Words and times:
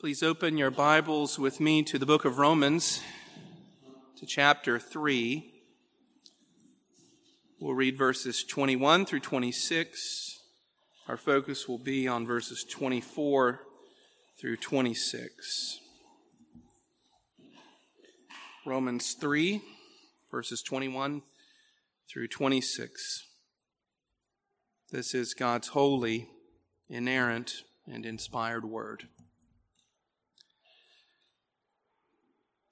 Please 0.00 0.22
open 0.22 0.56
your 0.56 0.70
Bibles 0.70 1.38
with 1.38 1.60
me 1.60 1.82
to 1.82 1.98
the 1.98 2.06
book 2.06 2.24
of 2.24 2.38
Romans, 2.38 3.02
to 4.16 4.24
chapter 4.24 4.78
3. 4.78 5.52
We'll 7.60 7.74
read 7.74 7.98
verses 7.98 8.42
21 8.42 9.04
through 9.04 9.20
26. 9.20 10.40
Our 11.06 11.18
focus 11.18 11.68
will 11.68 11.76
be 11.76 12.08
on 12.08 12.26
verses 12.26 12.64
24 12.64 13.60
through 14.40 14.56
26. 14.56 15.80
Romans 18.64 19.12
3, 19.12 19.60
verses 20.30 20.62
21 20.62 21.20
through 22.10 22.28
26. 22.28 23.26
This 24.90 25.12
is 25.14 25.34
God's 25.34 25.68
holy, 25.68 26.26
inerrant, 26.88 27.64
and 27.86 28.06
inspired 28.06 28.64
word. 28.64 29.08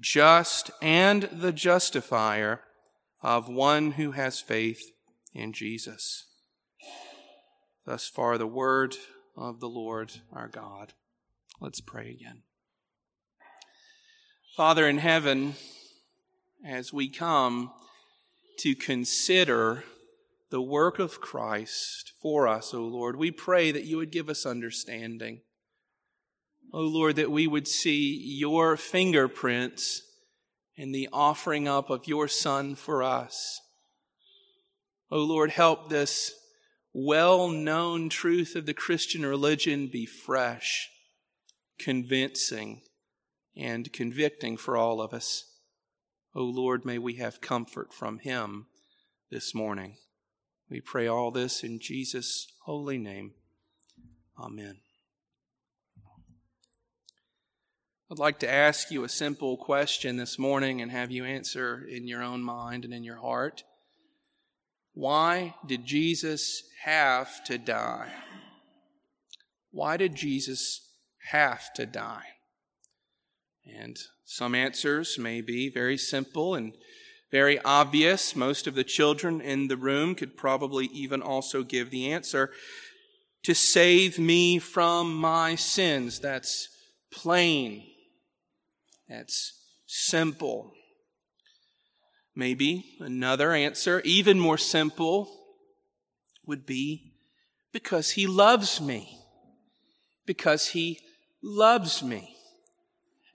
just 0.00 0.70
and 0.80 1.24
the 1.24 1.52
justifier 1.52 2.60
of 3.22 3.48
one 3.48 3.92
who 3.92 4.12
has 4.12 4.40
faith 4.40 4.92
in 5.34 5.52
Jesus. 5.52 6.26
Thus 7.84 8.06
far, 8.06 8.38
the 8.38 8.46
word 8.46 8.96
of 9.36 9.60
the 9.60 9.68
Lord 9.68 10.12
our 10.32 10.48
God. 10.48 10.94
Let's 11.60 11.80
pray 11.80 12.10
again. 12.10 12.42
Father 14.56 14.88
in 14.88 14.98
heaven, 14.98 15.54
as 16.64 16.92
we 16.92 17.08
come 17.08 17.72
to 18.58 18.74
consider 18.74 19.84
the 20.50 20.60
work 20.60 20.98
of 20.98 21.20
Christ 21.20 22.12
for 22.20 22.48
us, 22.48 22.74
O 22.74 22.82
Lord, 22.82 23.16
we 23.16 23.30
pray 23.30 23.70
that 23.70 23.84
you 23.84 23.96
would 23.98 24.10
give 24.10 24.28
us 24.28 24.44
understanding. 24.44 25.42
O 26.72 26.80
oh 26.80 26.82
Lord, 26.82 27.16
that 27.16 27.30
we 27.30 27.46
would 27.46 27.66
see 27.66 28.14
your 28.38 28.76
fingerprints 28.76 30.02
in 30.76 30.92
the 30.92 31.08
offering 31.12 31.66
up 31.66 31.90
of 31.90 32.06
your 32.06 32.28
Son 32.28 32.74
for 32.74 33.02
us. 33.02 33.60
O 35.10 35.18
oh 35.18 35.24
Lord, 35.24 35.50
help 35.50 35.88
this 35.88 36.32
well 36.92 37.48
known 37.48 38.08
truth 38.08 38.54
of 38.54 38.66
the 38.66 38.74
Christian 38.74 39.24
religion 39.24 39.88
be 39.90 40.04
fresh, 40.04 40.88
convincing, 41.78 42.82
and 43.56 43.92
convicting 43.92 44.56
for 44.56 44.76
all 44.76 45.00
of 45.00 45.14
us. 45.14 45.44
O 46.34 46.40
oh 46.40 46.44
Lord, 46.44 46.84
may 46.84 46.98
we 46.98 47.14
have 47.14 47.40
comfort 47.40 47.94
from 47.94 48.18
Him 48.18 48.66
this 49.30 49.54
morning. 49.54 49.96
We 50.70 50.80
pray 50.80 51.06
all 51.06 51.30
this 51.30 51.64
in 51.64 51.80
Jesus' 51.80 52.46
holy 52.64 52.98
name. 52.98 53.32
Amen. 54.38 54.80
I'd 58.10 58.18
like 58.18 58.38
to 58.38 58.50
ask 58.50 58.90
you 58.90 59.04
a 59.04 59.08
simple 59.08 59.58
question 59.58 60.16
this 60.16 60.38
morning 60.38 60.80
and 60.80 60.90
have 60.90 61.10
you 61.10 61.26
answer 61.26 61.86
in 61.86 62.08
your 62.08 62.22
own 62.22 62.42
mind 62.42 62.86
and 62.86 62.94
in 62.94 63.04
your 63.04 63.18
heart. 63.18 63.64
Why 64.94 65.54
did 65.66 65.84
Jesus 65.84 66.62
have 66.84 67.44
to 67.44 67.58
die? 67.58 68.10
Why 69.72 69.98
did 69.98 70.14
Jesus 70.14 70.88
have 71.30 71.70
to 71.74 71.84
die? 71.84 72.24
And 73.66 73.98
some 74.24 74.54
answers 74.54 75.18
may 75.18 75.42
be 75.42 75.68
very 75.68 75.98
simple 75.98 76.54
and 76.54 76.72
very 77.30 77.60
obvious. 77.60 78.34
Most 78.34 78.66
of 78.66 78.74
the 78.74 78.84
children 78.84 79.42
in 79.42 79.68
the 79.68 79.76
room 79.76 80.14
could 80.14 80.34
probably 80.34 80.86
even 80.86 81.20
also 81.20 81.62
give 81.62 81.90
the 81.90 82.10
answer 82.10 82.52
to 83.42 83.54
save 83.54 84.18
me 84.18 84.58
from 84.58 85.14
my 85.14 85.56
sins. 85.56 86.20
That's 86.20 86.70
plain 87.12 87.84
that's 89.08 89.52
simple. 89.86 90.72
Maybe 92.34 92.96
another 93.00 93.52
answer, 93.52 94.00
even 94.04 94.38
more 94.38 94.58
simple, 94.58 95.28
would 96.46 96.66
be 96.66 97.14
because 97.72 98.10
he 98.10 98.26
loves 98.26 98.80
me. 98.80 99.18
Because 100.26 100.68
he 100.68 101.00
loves 101.42 102.02
me. 102.02 102.36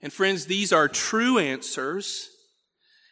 And 0.00 0.12
friends, 0.12 0.46
these 0.46 0.72
are 0.72 0.88
true 0.88 1.38
answers. 1.38 2.28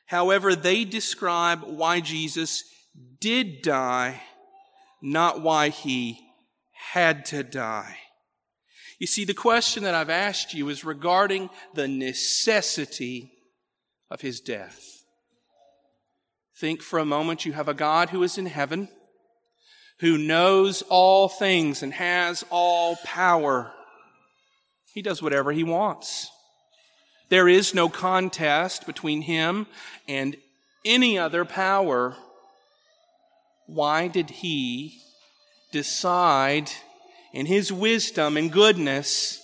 However, 0.07 0.55
they 0.55 0.85
describe 0.85 1.63
why 1.63 2.01
Jesus 2.01 2.65
did 3.19 3.63
die, 3.63 4.21
not 5.01 5.41
why 5.41 5.71
he 5.71 6.21
had 6.73 7.25
to 7.27 7.43
die. 7.43 7.97
You 9.03 9.09
see, 9.09 9.25
the 9.25 9.35
question 9.35 9.83
that 9.83 9.97
I've 9.97 10.11
asked 10.11 10.55
you 10.55 10.69
is 10.69 10.85
regarding 10.85 11.51
the 11.75 11.89
necessity 11.89 13.33
of 14.09 14.21
his 14.21 14.39
death. 14.39 15.03
Think 16.57 16.83
for 16.83 17.01
a 17.01 17.05
moment 17.05 17.45
you 17.45 17.53
have 17.53 17.67
a 17.67 17.75
God 17.75 18.11
who 18.11 18.23
is 18.23 18.39
in 18.39 18.47
heaven, 18.47 18.89
who 19.99 20.19
knows 20.19 20.83
all 20.83 21.29
things 21.29 21.83
and 21.83 21.93
has 21.93 22.45
all 22.49 22.95
power. 23.03 23.73
He 24.95 25.03
does 25.03 25.21
whatever 25.21 25.51
he 25.51 25.65
wants. 25.65 26.31
There 27.29 27.49
is 27.49 27.75
no 27.75 27.89
contest 27.89 28.87
between 28.87 29.23
him 29.23 29.67
and 30.07 30.37
any 30.85 31.19
other 31.19 31.45
power. 31.45 32.15
Why 33.67 34.07
did 34.07 34.31
he 34.31 35.01
decide 35.73 36.71
in 37.33 37.47
his 37.47 37.73
wisdom 37.73 38.37
and 38.37 38.53
goodness 38.53 39.43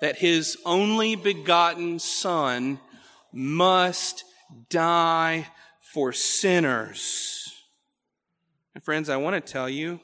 that 0.00 0.18
his 0.18 0.56
only 0.64 1.16
begotten 1.16 1.98
Son 1.98 2.78
must 3.32 4.24
die 4.70 5.46
for 5.80 6.12
sinners. 6.12 7.52
And 8.74 8.84
friends, 8.84 9.08
I 9.08 9.16
want 9.16 9.34
to 9.44 9.52
tell 9.52 9.68
you 9.68 10.00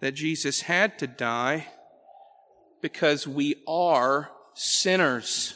that 0.00 0.12
Jesus 0.12 0.62
had 0.62 0.98
to 1.00 1.06
die 1.06 1.66
because 2.80 3.26
we 3.26 3.56
are 3.66 4.30
sinners. 4.54 5.54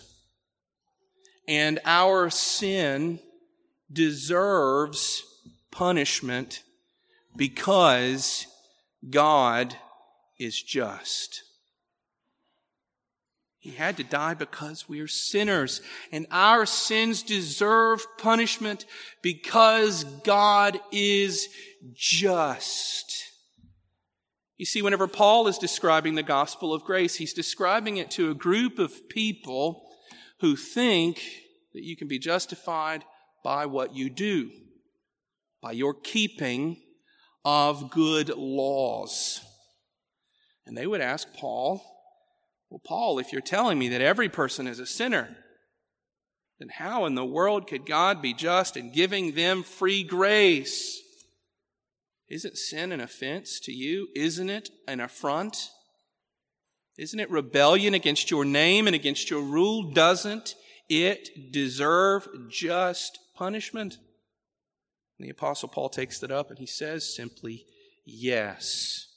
And 1.47 1.78
our 1.84 2.31
sin 2.31 3.21
deserves 3.93 5.22
punishment 5.71 6.63
because 7.36 8.47
God 9.09 9.77
is 10.41 10.60
just. 10.60 11.42
He 13.59 13.72
had 13.72 13.98
to 13.98 14.04
die 14.04 14.33
because 14.33 14.89
we 14.89 15.01
are 15.01 15.07
sinners 15.07 15.83
and 16.10 16.27
our 16.31 16.65
sins 16.65 17.22
deserve 17.22 18.04
punishment 18.16 18.87
because 19.22 20.04
God 20.25 20.81
is 20.91 21.48
just. 21.92 23.27
You 24.57 24.65
see, 24.65 24.81
whenever 24.81 25.07
Paul 25.07 25.47
is 25.47 25.59
describing 25.59 26.15
the 26.15 26.22
gospel 26.22 26.72
of 26.72 26.84
grace, 26.84 27.16
he's 27.16 27.34
describing 27.34 27.98
it 27.98 28.10
to 28.13 28.31
a 28.31 28.34
group 28.34 28.78
of 28.78 29.09
people 29.10 29.91
who 30.41 30.57
think 30.57 31.22
that 31.75 31.84
you 31.84 31.97
can 31.97 32.09
be 32.09 32.19
justified 32.19 33.04
by 33.45 33.66
what 33.66 33.95
you 33.95 34.09
do, 34.09 34.51
by 35.63 35.72
your 35.72 35.93
keeping 35.95 36.78
of 37.45 37.91
good 37.91 38.31
laws. 38.31 39.43
And 40.71 40.78
they 40.78 40.87
would 40.87 41.01
ask 41.01 41.34
Paul, 41.34 41.83
Well, 42.71 42.81
Paul, 42.87 43.19
if 43.19 43.33
you're 43.33 43.41
telling 43.41 43.77
me 43.77 43.89
that 43.89 44.01
every 44.01 44.28
person 44.28 44.69
is 44.69 44.78
a 44.78 44.87
sinner, 44.87 45.37
then 46.61 46.69
how 46.69 47.07
in 47.07 47.17
the 47.17 47.25
world 47.25 47.67
could 47.67 47.84
God 47.84 48.22
be 48.22 48.33
just 48.33 48.77
in 48.77 48.93
giving 48.93 49.34
them 49.34 49.65
free 49.65 50.05
grace? 50.05 51.03
Isn't 52.28 52.57
sin 52.57 52.93
an 52.93 53.01
offense 53.01 53.59
to 53.65 53.72
you? 53.72 54.11
Isn't 54.15 54.49
it 54.49 54.71
an 54.87 55.01
affront? 55.01 55.71
Isn't 56.97 57.19
it 57.19 57.33
rebellion 57.33 57.93
against 57.93 58.31
your 58.31 58.45
name 58.45 58.87
and 58.87 58.95
against 58.95 59.28
your 59.28 59.43
rule? 59.43 59.91
Doesn't 59.91 60.55
it 60.89 61.51
deserve 61.51 62.28
just 62.49 63.19
punishment? 63.34 63.99
And 65.19 65.27
the 65.27 65.31
Apostle 65.31 65.69
Paul 65.69 65.89
takes 65.89 66.21
that 66.21 66.31
up 66.31 66.49
and 66.49 66.61
he 66.61 66.67
says 66.67 67.13
simply, 67.13 67.67
yes. 68.07 69.09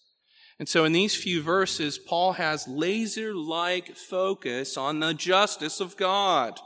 And 0.64 0.70
so 0.70 0.86
in 0.86 0.94
these 0.94 1.14
few 1.14 1.42
verses, 1.42 1.98
Paul 1.98 2.32
has 2.32 2.70
laser 2.70 3.36
like 3.36 3.98
focus 3.98 4.78
on 4.78 5.02
the 5.02 5.14
justice 5.14 5.82
of 5.82 5.98
God. 5.98 6.58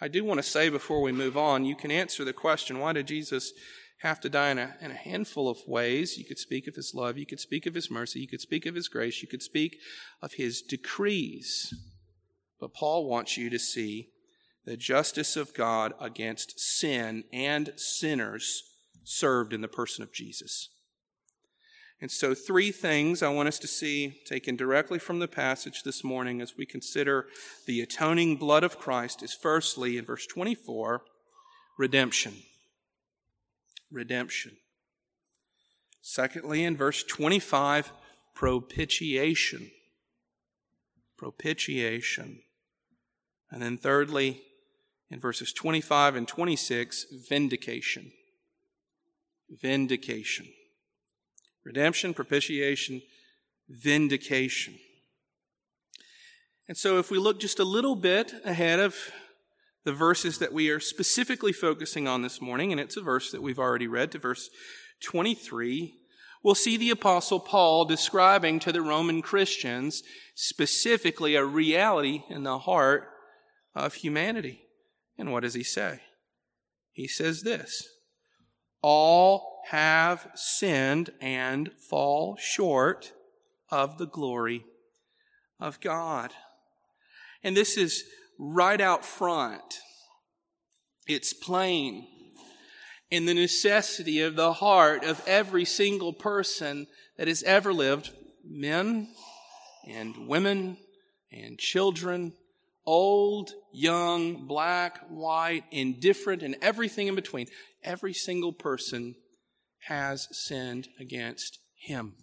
I 0.00 0.06
do 0.06 0.22
want 0.22 0.38
to 0.38 0.44
say 0.44 0.68
before 0.68 1.02
we 1.02 1.10
move 1.10 1.36
on, 1.36 1.64
you 1.64 1.74
can 1.74 1.90
answer 1.90 2.24
the 2.24 2.32
question 2.32 2.78
why 2.78 2.92
did 2.92 3.08
Jesus 3.08 3.52
have 4.02 4.20
to 4.20 4.28
die 4.28 4.50
in 4.50 4.58
a, 4.58 4.76
in 4.80 4.92
a 4.92 4.94
handful 4.94 5.48
of 5.48 5.58
ways? 5.66 6.16
You 6.16 6.24
could 6.24 6.38
speak 6.38 6.68
of 6.68 6.76
his 6.76 6.92
love, 6.94 7.18
you 7.18 7.26
could 7.26 7.40
speak 7.40 7.66
of 7.66 7.74
his 7.74 7.90
mercy, 7.90 8.20
you 8.20 8.28
could 8.28 8.40
speak 8.40 8.66
of 8.66 8.76
his 8.76 8.86
grace, 8.86 9.20
you 9.20 9.26
could 9.26 9.42
speak 9.42 9.78
of 10.22 10.34
his 10.34 10.62
decrees. 10.62 11.74
But 12.60 12.72
Paul 12.72 13.08
wants 13.08 13.36
you 13.36 13.50
to 13.50 13.58
see 13.58 14.10
the 14.64 14.76
justice 14.76 15.34
of 15.34 15.54
God 15.54 15.92
against 16.00 16.60
sin 16.60 17.24
and 17.32 17.72
sinners 17.74 18.62
served 19.02 19.52
in 19.52 19.60
the 19.60 19.66
person 19.66 20.04
of 20.04 20.12
Jesus. 20.12 20.68
And 22.00 22.10
so, 22.10 22.34
three 22.34 22.72
things 22.72 23.22
I 23.22 23.30
want 23.30 23.48
us 23.48 23.58
to 23.60 23.66
see 23.66 24.20
taken 24.26 24.54
directly 24.54 24.98
from 24.98 25.18
the 25.18 25.28
passage 25.28 25.82
this 25.82 26.04
morning 26.04 26.42
as 26.42 26.56
we 26.56 26.66
consider 26.66 27.26
the 27.66 27.80
atoning 27.80 28.36
blood 28.36 28.64
of 28.64 28.78
Christ 28.78 29.22
is 29.22 29.32
firstly, 29.32 29.96
in 29.96 30.04
verse 30.04 30.26
24, 30.26 31.02
redemption. 31.78 32.34
Redemption. 33.90 34.58
Secondly, 36.02 36.64
in 36.64 36.76
verse 36.76 37.02
25, 37.02 37.92
propitiation. 38.34 39.70
Propitiation. 41.16 42.42
And 43.50 43.62
then 43.62 43.78
thirdly, 43.78 44.42
in 45.10 45.18
verses 45.18 45.50
25 45.54 46.14
and 46.14 46.28
26, 46.28 47.06
vindication. 47.26 48.12
Vindication 49.48 50.46
redemption, 51.66 52.14
propitiation, 52.14 53.02
vindication. 53.68 54.78
And 56.68 56.76
so, 56.76 56.98
if 56.98 57.10
we 57.10 57.18
look 57.18 57.40
just 57.40 57.58
a 57.58 57.64
little 57.64 57.96
bit 57.96 58.32
ahead 58.44 58.78
of 58.78 58.96
the 59.84 59.92
verses 59.92 60.38
that 60.38 60.52
we 60.52 60.70
are 60.70 60.80
specifically 60.80 61.52
focusing 61.52 62.06
on 62.08 62.22
this 62.22 62.40
morning, 62.40 62.70
and 62.70 62.80
it's 62.80 62.96
a 62.96 63.02
verse 63.02 63.32
that 63.32 63.42
we've 63.42 63.58
already 63.58 63.88
read 63.88 64.12
to 64.12 64.18
verse 64.18 64.48
23, 65.02 65.94
we'll 66.42 66.54
see 66.54 66.76
the 66.76 66.90
Apostle 66.90 67.40
Paul 67.40 67.84
describing 67.84 68.60
to 68.60 68.72
the 68.72 68.82
Roman 68.82 69.20
Christians 69.20 70.02
specifically 70.34 71.34
a 71.34 71.44
reality 71.44 72.22
in 72.30 72.44
the 72.44 72.60
heart 72.60 73.08
of 73.74 73.94
humanity. 73.94 74.60
And 75.18 75.32
what 75.32 75.42
does 75.42 75.54
he 75.54 75.64
say? 75.64 76.00
He 76.92 77.08
says 77.08 77.42
this 77.42 77.88
All 78.88 79.62
have 79.70 80.28
sinned 80.36 81.10
and 81.20 81.72
fall 81.72 82.36
short 82.36 83.12
of 83.68 83.98
the 83.98 84.06
glory 84.06 84.64
of 85.58 85.80
God. 85.80 86.30
And 87.42 87.56
this 87.56 87.76
is 87.76 88.04
right 88.38 88.80
out 88.80 89.04
front. 89.04 89.80
It's 91.08 91.32
plain 91.32 92.06
in 93.10 93.26
the 93.26 93.34
necessity 93.34 94.20
of 94.20 94.36
the 94.36 94.52
heart 94.52 95.02
of 95.02 95.20
every 95.26 95.64
single 95.64 96.12
person 96.12 96.86
that 97.16 97.26
has 97.26 97.42
ever 97.42 97.72
lived, 97.72 98.12
men 98.44 99.08
and 99.88 100.28
women 100.28 100.76
and 101.32 101.58
children, 101.58 102.34
old, 102.86 103.50
young, 103.72 104.46
black, 104.46 105.00
white, 105.08 105.64
indifferent, 105.70 106.42
and 106.42 106.56
everything 106.62 107.08
in 107.08 107.14
between. 107.14 107.48
Every 107.82 108.12
single 108.12 108.52
person 108.52 109.16
has 109.86 110.28
sinned 110.30 110.88
against 110.98 111.58
him. 111.78 112.14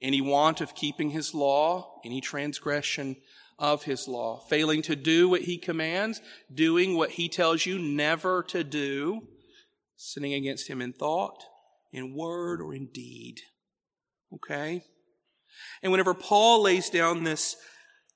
Any 0.00 0.20
want 0.20 0.60
of 0.60 0.74
keeping 0.74 1.10
his 1.10 1.34
law, 1.34 2.00
any 2.04 2.20
transgression 2.20 3.16
of 3.58 3.84
his 3.84 4.06
law, 4.06 4.38
failing 4.48 4.82
to 4.82 4.94
do 4.94 5.28
what 5.28 5.42
he 5.42 5.58
commands, 5.58 6.20
doing 6.52 6.96
what 6.96 7.12
he 7.12 7.28
tells 7.28 7.66
you 7.66 7.78
never 7.78 8.44
to 8.44 8.62
do, 8.62 9.22
sinning 9.96 10.34
against 10.34 10.68
him 10.68 10.80
in 10.80 10.92
thought, 10.92 11.42
in 11.92 12.14
word, 12.14 12.60
or 12.60 12.72
in 12.72 12.86
deed. 12.86 13.40
Okay? 14.32 14.84
And 15.82 15.90
whenever 15.90 16.14
Paul 16.14 16.62
lays 16.62 16.90
down 16.90 17.24
this, 17.24 17.56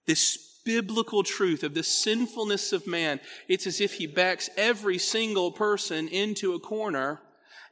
this 0.06 0.51
biblical 0.64 1.22
truth 1.22 1.62
of 1.62 1.74
the 1.74 1.82
sinfulness 1.82 2.72
of 2.72 2.86
man, 2.86 3.20
it's 3.48 3.66
as 3.66 3.80
if 3.80 3.94
he 3.94 4.06
backs 4.06 4.50
every 4.56 4.98
single 4.98 5.52
person 5.52 6.08
into 6.08 6.54
a 6.54 6.60
corner 6.60 7.20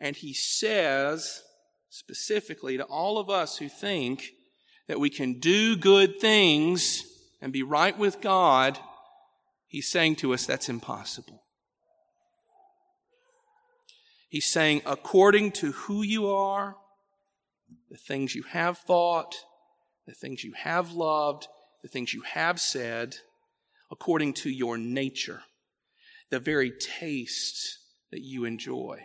and 0.01 0.17
he 0.17 0.33
says 0.33 1.43
specifically 1.91 2.77
to 2.77 2.85
all 2.85 3.19
of 3.19 3.29
us 3.29 3.59
who 3.59 3.69
think 3.69 4.31
that 4.89 5.01
we 5.01 5.11
can 5.11 5.39
do 5.39 5.77
good 5.77 6.21
things 6.21 7.05
and 7.41 7.53
be 7.53 7.63
right 7.63 7.97
with 7.99 8.21
God, 8.21 8.79
he's 9.67 9.89
saying 9.89 10.17
to 10.17 10.33
us 10.35 10.47
that's 10.47 10.69
impossible. 10.69 11.43
He's 14.29 14.47
saying, 14.47 14.83
according 14.87 15.53
to 15.53 15.73
who 15.73 16.03
you 16.03 16.29
are, 16.29 16.77
the 17.91 17.97
things 17.97 18.35
you 18.35 18.45
have 18.45 18.79
thought, 18.79 19.35
the 20.07 20.15
things 20.15 20.45
you 20.45 20.53
have 20.53 20.93
loved, 20.93 21.49
the 21.83 21.89
things 21.89 22.15
you 22.15 22.23
have 22.23 22.61
said, 22.61 23.17
according 23.91 24.35
to 24.35 24.51
your 24.51 24.79
nature, 24.79 25.43
the 26.31 26.41
very 26.41 26.71
taste 26.71 27.79
that 28.11 28.21
you 28.21 28.45
enjoy 28.45 29.01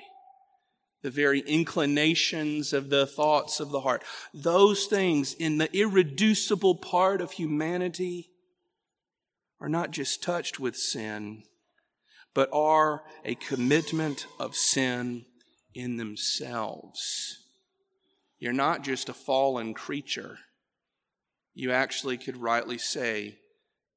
the 1.05 1.11
very 1.11 1.41
inclinations 1.41 2.73
of 2.73 2.89
the 2.89 3.05
thoughts 3.05 3.59
of 3.59 3.69
the 3.69 3.81
heart. 3.81 4.03
Those 4.33 4.87
things 4.87 5.35
in 5.35 5.59
the 5.59 5.69
irreducible 5.71 6.77
part 6.77 7.21
of 7.21 7.33
humanity 7.33 8.31
are 9.61 9.69
not 9.69 9.91
just 9.91 10.23
touched 10.23 10.59
with 10.59 10.75
sin, 10.75 11.43
but 12.33 12.49
are 12.51 13.03
a 13.23 13.35
commitment 13.35 14.25
of 14.39 14.55
sin 14.55 15.25
in 15.75 15.97
themselves. 15.97 17.37
You're 18.39 18.51
not 18.51 18.83
just 18.83 19.07
a 19.07 19.13
fallen 19.13 19.75
creature. 19.75 20.39
You 21.55 21.71
actually 21.71 22.17
could 22.17 22.37
rightly 22.37 22.77
say 22.77 23.37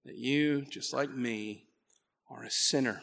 that 0.04 0.16
you, 0.16 0.62
just 0.62 0.94
like 0.94 1.10
me, 1.10 1.64
are 2.30 2.44
a 2.44 2.50
sinner. 2.50 3.02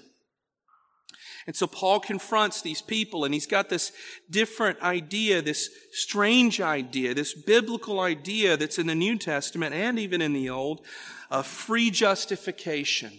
And 1.46 1.56
so 1.56 1.68
Paul 1.68 2.00
confronts 2.00 2.62
these 2.62 2.82
people 2.82 3.26
and 3.26 3.34
he's 3.34 3.46
got 3.46 3.70
this 3.70 3.92
different 4.30 4.82
idea, 4.82 5.42
this 5.42 5.70
strange 5.92 6.60
idea, 6.62 7.14
this 7.14 7.34
biblical 7.34 8.00
idea 8.00 8.58
that's 8.58 8.80
in 8.80 8.88
the 8.88 8.96
New 8.96 9.18
Testament 9.18 9.76
and 9.76 10.00
even 10.00 10.22
in 10.22 10.34
the 10.34 10.50
Old 10.50 10.86
of 11.30 11.46
free 11.46 11.92
justification. 11.92 13.12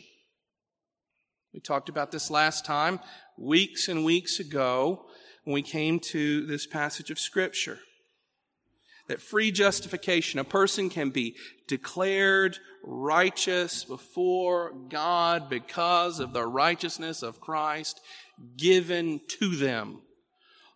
We 1.53 1.61
talked 1.61 1.89
about 1.89 2.11
this 2.11 2.31
last 2.31 2.65
time, 2.65 2.99
weeks 3.39 3.89
and 3.89 4.05
weeks 4.05 4.41
ago, 4.41 5.07
when 5.45 5.55
we 5.55 5.63
came 5.63 6.01
to 6.01 6.47
this 6.47 6.67
passage 6.67 7.11
of 7.11 7.21
Scripture. 7.21 7.79
That 9.09 9.21
free 9.21 9.53
justification, 9.53 10.41
a 10.41 10.45
person 10.45 10.91
can 10.91 11.11
be 11.11 11.37
declared 11.69 12.59
righteous 12.83 13.85
before 13.85 14.73
God 14.89 15.49
because 15.49 16.19
of 16.19 16.33
the 16.33 16.47
righteousness 16.47 17.23
of 17.23 17.41
Christ 17.41 18.01
given 18.57 19.21
to 19.29 19.57
them, 19.57 20.03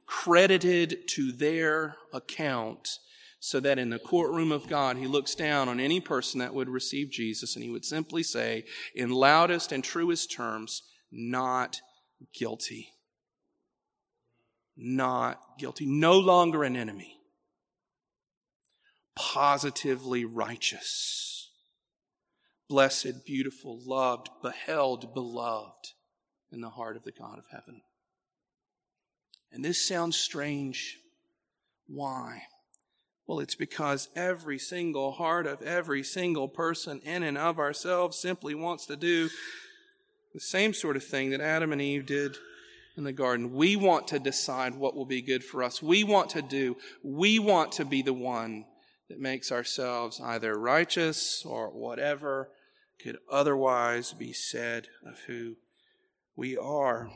credited 0.07 1.09
to 1.09 1.33
their 1.33 1.97
account, 2.13 2.99
so 3.41 3.59
that 3.61 3.79
in 3.79 3.91
the 3.91 3.99
courtroom 3.99 4.53
of 4.53 4.69
God, 4.69 4.97
he 4.97 5.07
looks 5.07 5.35
down 5.35 5.69
on 5.69 5.81
any 5.81 6.01
person 6.01 6.41
that 6.41 6.55
would 6.55 6.69
receive 6.69 7.11
Jesus 7.11 7.57
and 7.57 7.65
he 7.65 7.71
would 7.71 7.85
simply 7.85 8.23
say, 8.23 8.65
in 8.95 9.11
loudest 9.11 9.73
and 9.73 9.83
truest 9.83 10.31
terms, 10.31 10.83
not 11.11 11.81
guilty. 12.35 12.91
Not 14.77 15.41
guilty. 15.59 15.87
No 15.87 16.19
longer 16.19 16.65
an 16.65 16.77
enemy. 16.77 17.20
Positively 19.21 20.25
righteous 20.25 21.31
blessed, 22.71 23.27
beautiful, 23.27 23.81
loved, 23.85 24.31
beheld, 24.43 25.13
beloved 25.13 25.89
in 26.53 26.61
the 26.61 26.71
heart 26.71 26.97
of 26.97 27.03
the 27.03 27.11
God 27.11 27.37
of 27.37 27.45
heaven. 27.51 27.83
And 29.53 29.65
this 29.65 29.87
sounds 29.87 30.17
strange. 30.17 30.97
Why? 31.89 32.43
Well, 33.27 33.41
it's 33.41 33.57
because 33.57 34.09
every 34.15 34.59
single 34.59 35.11
heart 35.13 35.49
of 35.49 35.61
every 35.63 36.05
single 36.05 36.49
person 36.49 37.01
in 37.01 37.25
and 37.25 37.37
of 37.37 37.59
ourselves 37.59 38.21
simply 38.21 38.55
wants 38.55 38.87
to 38.87 38.97
do 38.97 39.29
the 40.33 40.41
same 40.41 40.73
sort 40.73 40.97
of 40.97 41.05
thing 41.05 41.31
that 41.31 41.41
Adam 41.41 41.73
and 41.73 41.83
Eve 41.83 42.07
did 42.07 42.37
in 42.97 43.03
the 43.03 43.13
garden. 43.13 43.53
We 43.53 43.75
want 43.75 44.07
to 44.09 44.21
decide 44.21 44.77
what 44.77 44.95
will 44.95 45.07
be 45.07 45.23
good 45.23 45.43
for 45.43 45.65
us. 45.65 45.83
We 45.83 46.05
want 46.05 46.31
to 46.31 46.43
do. 46.43 46.77
We 47.03 47.41
want 47.41 47.73
to 47.73 47.85
be 47.85 48.03
the 48.03 48.15
one 48.15 48.65
that 49.11 49.19
makes 49.19 49.51
ourselves 49.51 50.21
either 50.23 50.57
righteous 50.57 51.45
or 51.45 51.69
whatever 51.69 52.49
could 53.03 53.19
otherwise 53.29 54.13
be 54.13 54.33
said 54.33 54.87
of 55.05 55.19
who 55.27 55.57
we 56.37 56.57
are. 56.57 57.11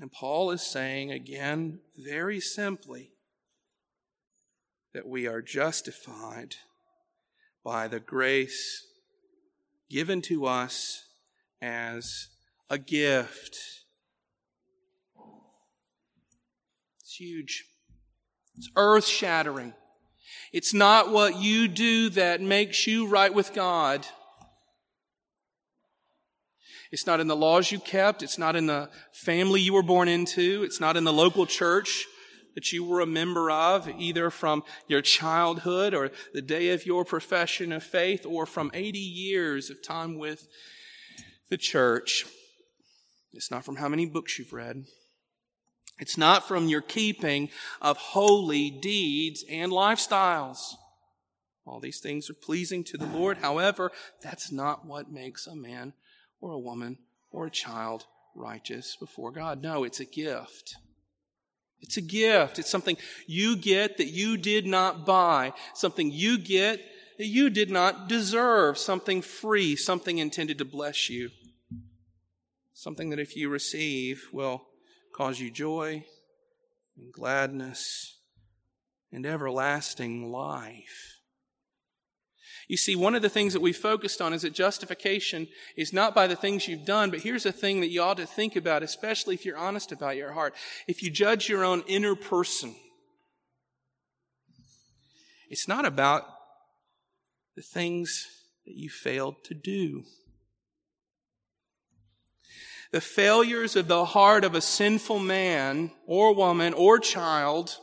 And 0.00 0.12
Paul 0.12 0.52
is 0.52 0.62
saying 0.62 1.10
again, 1.10 1.80
very 1.98 2.38
simply, 2.38 3.10
that 4.94 5.06
we 5.06 5.26
are 5.26 5.42
justified 5.42 6.54
by 7.64 7.88
the 7.88 8.00
grace 8.00 8.86
given 9.90 10.22
to 10.22 10.46
us 10.46 11.06
as 11.60 12.28
a 12.70 12.78
gift. 12.78 13.58
It's 17.00 17.16
huge. 17.16 17.64
It's 18.54 18.70
earth 18.76 19.06
shattering. 19.06 19.74
It's 20.52 20.74
not 20.74 21.10
what 21.10 21.40
you 21.40 21.66
do 21.66 22.10
that 22.10 22.40
makes 22.40 22.86
you 22.86 23.06
right 23.06 23.32
with 23.32 23.54
God. 23.54 24.06
It's 26.90 27.06
not 27.06 27.20
in 27.20 27.26
the 27.26 27.36
laws 27.36 27.72
you 27.72 27.78
kept. 27.78 28.22
It's 28.22 28.36
not 28.36 28.54
in 28.54 28.66
the 28.66 28.90
family 29.12 29.62
you 29.62 29.72
were 29.72 29.82
born 29.82 30.08
into. 30.08 30.62
It's 30.62 30.78
not 30.78 30.96
in 30.96 31.04
the 31.04 31.12
local 31.12 31.46
church 31.46 32.06
that 32.54 32.70
you 32.70 32.84
were 32.84 33.00
a 33.00 33.06
member 33.06 33.50
of, 33.50 33.88
either 33.98 34.28
from 34.28 34.62
your 34.86 35.00
childhood 35.00 35.94
or 35.94 36.10
the 36.34 36.42
day 36.42 36.68
of 36.68 36.84
your 36.84 37.02
profession 37.02 37.72
of 37.72 37.82
faith 37.82 38.26
or 38.26 38.44
from 38.44 38.70
80 38.74 38.98
years 38.98 39.70
of 39.70 39.82
time 39.82 40.18
with 40.18 40.46
the 41.48 41.56
church. 41.56 42.26
It's 43.32 43.50
not 43.50 43.64
from 43.64 43.76
how 43.76 43.88
many 43.88 44.04
books 44.04 44.38
you've 44.38 44.52
read. 44.52 44.84
It's 46.02 46.18
not 46.18 46.48
from 46.48 46.66
your 46.66 46.80
keeping 46.80 47.48
of 47.80 47.96
holy 47.96 48.70
deeds 48.70 49.44
and 49.48 49.70
lifestyles. 49.70 50.74
All 51.64 51.78
these 51.78 52.00
things 52.00 52.28
are 52.28 52.34
pleasing 52.34 52.82
to 52.82 52.98
the 52.98 53.06
Lord. 53.06 53.38
However, 53.38 53.92
that's 54.20 54.50
not 54.50 54.84
what 54.84 55.12
makes 55.12 55.46
a 55.46 55.54
man 55.54 55.92
or 56.40 56.50
a 56.50 56.58
woman 56.58 56.98
or 57.30 57.46
a 57.46 57.52
child 57.52 58.06
righteous 58.34 58.96
before 58.96 59.30
God. 59.30 59.62
No, 59.62 59.84
it's 59.84 60.00
a 60.00 60.04
gift. 60.04 60.74
It's 61.80 61.98
a 61.98 62.02
gift. 62.02 62.58
It's 62.58 62.68
something 62.68 62.96
you 63.28 63.54
get 63.54 63.98
that 63.98 64.08
you 64.08 64.36
did 64.36 64.66
not 64.66 65.06
buy, 65.06 65.52
something 65.72 66.10
you 66.10 66.36
get 66.36 66.80
that 67.18 67.28
you 67.28 67.48
did 67.48 67.70
not 67.70 68.08
deserve, 68.08 68.76
something 68.76 69.22
free, 69.22 69.76
something 69.76 70.18
intended 70.18 70.58
to 70.58 70.64
bless 70.64 71.08
you, 71.08 71.30
something 72.74 73.10
that 73.10 73.20
if 73.20 73.36
you 73.36 73.48
receive 73.48 74.24
will 74.32 74.66
cause 75.12 75.38
you 75.40 75.50
joy 75.50 76.04
and 76.96 77.12
gladness 77.12 78.18
and 79.12 79.26
everlasting 79.26 80.30
life. 80.30 81.20
You 82.68 82.76
see, 82.76 82.96
one 82.96 83.14
of 83.14 83.22
the 83.22 83.28
things 83.28 83.52
that 83.52 83.60
we 83.60 83.72
focused 83.72 84.22
on 84.22 84.32
is 84.32 84.42
that 84.42 84.54
justification 84.54 85.48
is 85.76 85.92
not 85.92 86.14
by 86.14 86.26
the 86.26 86.36
things 86.36 86.66
you've 86.66 86.86
done, 86.86 87.10
but 87.10 87.20
here's 87.20 87.44
a 87.44 87.52
thing 87.52 87.80
that 87.80 87.90
you 87.90 88.00
ought 88.00 88.16
to 88.16 88.26
think 88.26 88.56
about, 88.56 88.82
especially 88.82 89.34
if 89.34 89.44
you're 89.44 89.58
honest 89.58 89.92
about 89.92 90.16
your 90.16 90.32
heart. 90.32 90.54
If 90.86 91.02
you 91.02 91.10
judge 91.10 91.48
your 91.48 91.64
own 91.64 91.82
inner 91.86 92.14
person, 92.14 92.74
it's 95.50 95.68
not 95.68 95.84
about 95.84 96.24
the 97.56 97.62
things 97.62 98.26
that 98.64 98.74
you 98.74 98.88
failed 98.88 99.44
to 99.44 99.54
do. 99.54 100.04
The 102.92 103.00
failures 103.00 103.74
of 103.74 103.88
the 103.88 104.04
heart 104.04 104.44
of 104.44 104.54
a 104.54 104.60
sinful 104.60 105.18
man 105.18 105.90
or 106.06 106.34
woman 106.34 106.74
or 106.74 106.98
child 106.98 107.76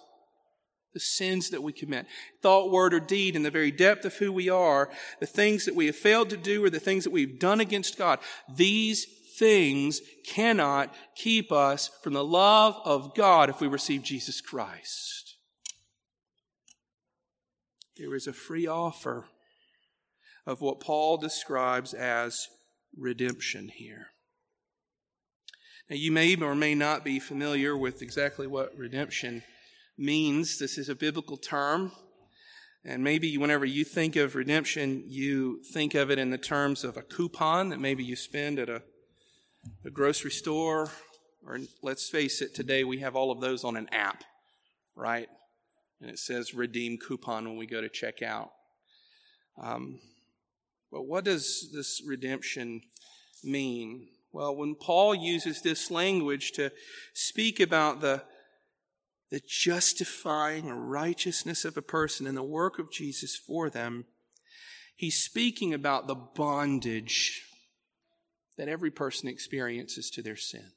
the 0.93 0.99
sins 0.99 1.51
that 1.51 1.61
we 1.61 1.71
commit, 1.71 2.07
thought, 2.41 2.71
word, 2.71 2.93
or 2.93 2.99
deed, 2.99 3.35
in 3.35 3.43
the 3.43 3.51
very 3.51 3.71
depth 3.71 4.05
of 4.05 4.15
who 4.15 4.31
we 4.31 4.49
are, 4.49 4.89
the 5.19 5.25
things 5.25 5.65
that 5.65 5.75
we 5.75 5.85
have 5.85 5.95
failed 5.95 6.29
to 6.29 6.37
do 6.37 6.63
or 6.63 6.69
the 6.69 6.79
things 6.79 7.03
that 7.03 7.11
we've 7.11 7.39
done 7.39 7.59
against 7.59 7.97
God, 7.97 8.19
these 8.53 9.05
things 9.37 10.01
cannot 10.25 10.93
keep 11.15 11.51
us 11.51 11.91
from 12.01 12.13
the 12.13 12.23
love 12.23 12.75
of 12.83 13.15
God 13.15 13.49
if 13.49 13.61
we 13.61 13.67
receive 13.67 14.03
Jesus 14.03 14.41
Christ. 14.41 15.37
There 17.97 18.15
is 18.15 18.27
a 18.27 18.33
free 18.33 18.65
offer 18.65 19.25
of 20.45 20.61
what 20.61 20.79
Paul 20.79 21.17
describes 21.17 21.93
as 21.93 22.47
redemption 22.97 23.69
here. 23.69 24.07
Now, 25.89 25.95
you 25.95 26.11
may 26.11 26.35
or 26.35 26.53
may 26.53 26.75
not 26.75 27.03
be 27.03 27.19
familiar 27.19 27.75
with 27.75 28.03
exactly 28.03 28.45
what 28.45 28.77
redemption 28.77 29.41
means. 29.97 30.59
This 30.59 30.77
is 30.77 30.87
a 30.87 30.93
biblical 30.93 31.35
term. 31.35 31.91
And 32.85 33.03
maybe 33.03 33.35
whenever 33.39 33.65
you 33.65 33.83
think 33.83 34.15
of 34.15 34.35
redemption, 34.35 35.03
you 35.07 35.63
think 35.73 35.95
of 35.95 36.11
it 36.11 36.19
in 36.19 36.29
the 36.29 36.37
terms 36.37 36.83
of 36.83 36.95
a 36.95 37.01
coupon 37.01 37.69
that 37.69 37.79
maybe 37.79 38.03
you 38.03 38.15
spend 38.15 38.59
at 38.59 38.69
a, 38.69 38.83
a 39.83 39.89
grocery 39.89 40.29
store. 40.29 40.91
Or 41.43 41.59
let's 41.81 42.07
face 42.07 42.39
it, 42.43 42.53
today 42.53 42.83
we 42.83 42.99
have 42.99 43.15
all 43.15 43.31
of 43.31 43.41
those 43.41 43.63
on 43.63 43.75
an 43.75 43.89
app, 43.91 44.23
right? 44.95 45.27
And 46.01 46.11
it 46.11 46.19
says 46.19 46.53
redeem 46.53 46.99
coupon 46.99 47.45
when 47.45 47.57
we 47.57 47.65
go 47.65 47.81
to 47.81 47.89
check 47.89 48.21
out. 48.21 48.51
Um, 49.59 49.99
but 50.91 51.07
what 51.07 51.23
does 51.23 51.71
this 51.73 51.99
redemption 52.05 52.81
mean? 53.43 54.07
Well, 54.31 54.55
when 54.55 54.75
Paul 54.75 55.15
uses 55.15 55.61
this 55.61 55.89
language 55.89 56.51
to 56.53 56.71
speak 57.13 57.59
about 57.59 58.01
the 58.01 58.23
the 59.29 59.41
justifying 59.47 60.69
righteousness 60.69 61.63
of 61.63 61.77
a 61.77 61.81
person 61.81 62.25
and 62.25 62.35
the 62.35 62.43
work 62.43 62.79
of 62.79 62.91
Jesus 62.91 63.35
for 63.35 63.69
them, 63.69 64.05
he's 64.95 65.23
speaking 65.23 65.73
about 65.73 66.07
the 66.07 66.15
bondage 66.15 67.43
that 68.57 68.67
every 68.67 68.91
person 68.91 69.29
experiences 69.29 70.09
to 70.09 70.21
their 70.21 70.35
sin, 70.35 70.71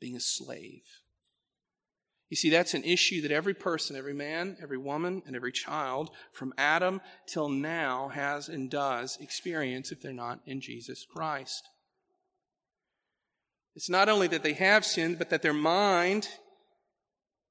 being 0.00 0.16
a 0.16 0.20
slave. 0.20 0.82
You 2.30 2.36
see, 2.36 2.50
that's 2.50 2.74
an 2.74 2.84
issue 2.84 3.22
that 3.22 3.30
every 3.30 3.54
person, 3.54 3.96
every 3.96 4.12
man, 4.12 4.56
every 4.62 4.76
woman, 4.76 5.22
and 5.26 5.34
every 5.34 5.52
child 5.52 6.10
from 6.32 6.52
Adam 6.58 7.00
till 7.26 7.48
now 7.48 8.08
has 8.08 8.48
and 8.48 8.70
does 8.70 9.16
experience 9.20 9.92
if 9.92 10.02
they're 10.02 10.12
not 10.12 10.40
in 10.44 10.60
Jesus 10.60 11.06
Christ. 11.10 11.68
It's 13.74 13.90
not 13.90 14.08
only 14.08 14.26
that 14.28 14.42
they 14.42 14.54
have 14.54 14.84
sinned, 14.84 15.18
but 15.18 15.30
that 15.30 15.42
their 15.42 15.52
mind 15.52 16.28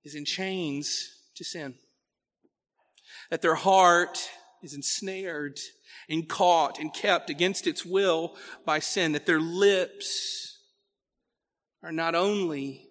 is 0.04 0.16
in 0.16 0.26
chains 0.26 1.10
to 1.36 1.44
sin. 1.44 1.76
That 3.30 3.42
their 3.42 3.56
heart 3.56 4.30
is 4.64 4.74
ensnared 4.74 5.60
and 6.10 6.28
caught 6.28 6.80
and 6.80 6.94
kept 6.94 7.30
against 7.30 7.68
its 7.68 7.86
will 7.86 8.36
by 8.66 8.80
sin. 8.80 9.14
That 9.14 9.26
their 9.26 9.40
lips 9.40 10.60
are 11.84 11.92
not 11.92 12.16
only 12.16 12.88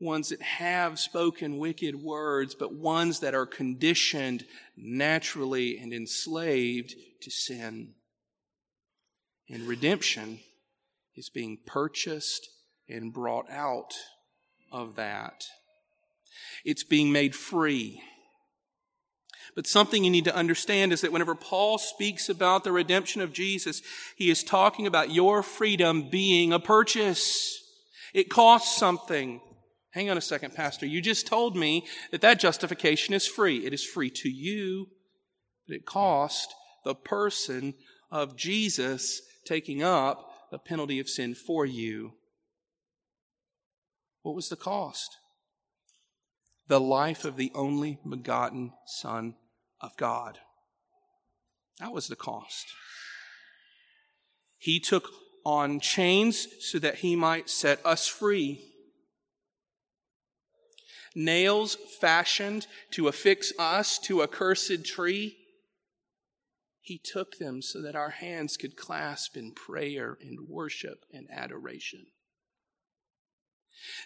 ones 0.00 0.30
that 0.30 0.40
have 0.40 0.98
spoken 0.98 1.58
wicked 1.58 1.94
words, 1.94 2.54
but 2.54 2.74
ones 2.74 3.20
that 3.20 3.34
are 3.34 3.46
conditioned 3.46 4.44
naturally 4.76 5.78
and 5.78 5.92
enslaved 5.92 6.94
to 7.20 7.30
sin. 7.30 7.94
And 9.48 9.68
redemption 9.68 10.40
is 11.20 11.28
being 11.28 11.58
purchased 11.66 12.48
and 12.88 13.12
brought 13.12 13.44
out 13.50 13.92
of 14.72 14.96
that. 14.96 15.44
It's 16.64 16.82
being 16.82 17.12
made 17.12 17.36
free. 17.36 18.02
But 19.54 19.66
something 19.66 20.02
you 20.02 20.10
need 20.10 20.24
to 20.24 20.34
understand 20.34 20.94
is 20.94 21.02
that 21.02 21.12
whenever 21.12 21.34
Paul 21.34 21.76
speaks 21.76 22.30
about 22.30 22.64
the 22.64 22.72
redemption 22.72 23.20
of 23.20 23.34
Jesus, 23.34 23.82
he 24.16 24.30
is 24.30 24.42
talking 24.42 24.86
about 24.86 25.10
your 25.10 25.42
freedom 25.42 26.08
being 26.08 26.54
a 26.54 26.58
purchase. 26.58 27.62
It 28.14 28.30
costs 28.30 28.78
something. 28.78 29.42
Hang 29.90 30.08
on 30.08 30.16
a 30.16 30.22
second, 30.22 30.54
Pastor. 30.54 30.86
You 30.86 31.02
just 31.02 31.26
told 31.26 31.54
me 31.54 31.86
that 32.12 32.22
that 32.22 32.40
justification 32.40 33.12
is 33.12 33.26
free. 33.26 33.66
It 33.66 33.74
is 33.74 33.84
free 33.84 34.08
to 34.08 34.30
you, 34.30 34.86
but 35.68 35.76
it 35.76 35.84
cost 35.84 36.54
the 36.82 36.94
person 36.94 37.74
of 38.10 38.38
Jesus 38.38 39.20
taking 39.44 39.82
up 39.82 40.29
the 40.50 40.58
penalty 40.58 41.00
of 41.00 41.08
sin 41.08 41.34
for 41.34 41.64
you. 41.64 42.12
What 44.22 44.34
was 44.34 44.48
the 44.48 44.56
cost? 44.56 45.16
the 46.70 46.80
life 46.80 47.24
of 47.24 47.36
the 47.36 47.50
only 47.52 47.98
begotten 48.08 48.72
Son 48.86 49.34
of 49.80 49.94
God. 49.96 50.38
That 51.80 51.92
was 51.92 52.06
the 52.06 52.14
cost. 52.14 52.66
He 54.56 54.78
took 54.78 55.10
on 55.44 55.80
chains 55.80 56.46
so 56.60 56.78
that 56.78 56.96
he 56.96 57.16
might 57.16 57.50
set 57.50 57.84
us 57.84 58.06
free. 58.06 58.66
nails 61.16 61.76
fashioned 62.00 62.68
to 62.92 63.08
affix 63.08 63.52
us 63.58 63.98
to 63.98 64.22
a 64.22 64.28
cursed 64.28 64.84
tree. 64.84 65.36
He 66.80 66.98
took 66.98 67.38
them 67.38 67.62
so 67.62 67.82
that 67.82 67.94
our 67.94 68.10
hands 68.10 68.56
could 68.56 68.76
clasp 68.76 69.36
in 69.36 69.52
prayer 69.52 70.16
and 70.20 70.48
worship 70.48 71.04
and 71.12 71.28
adoration. 71.30 72.06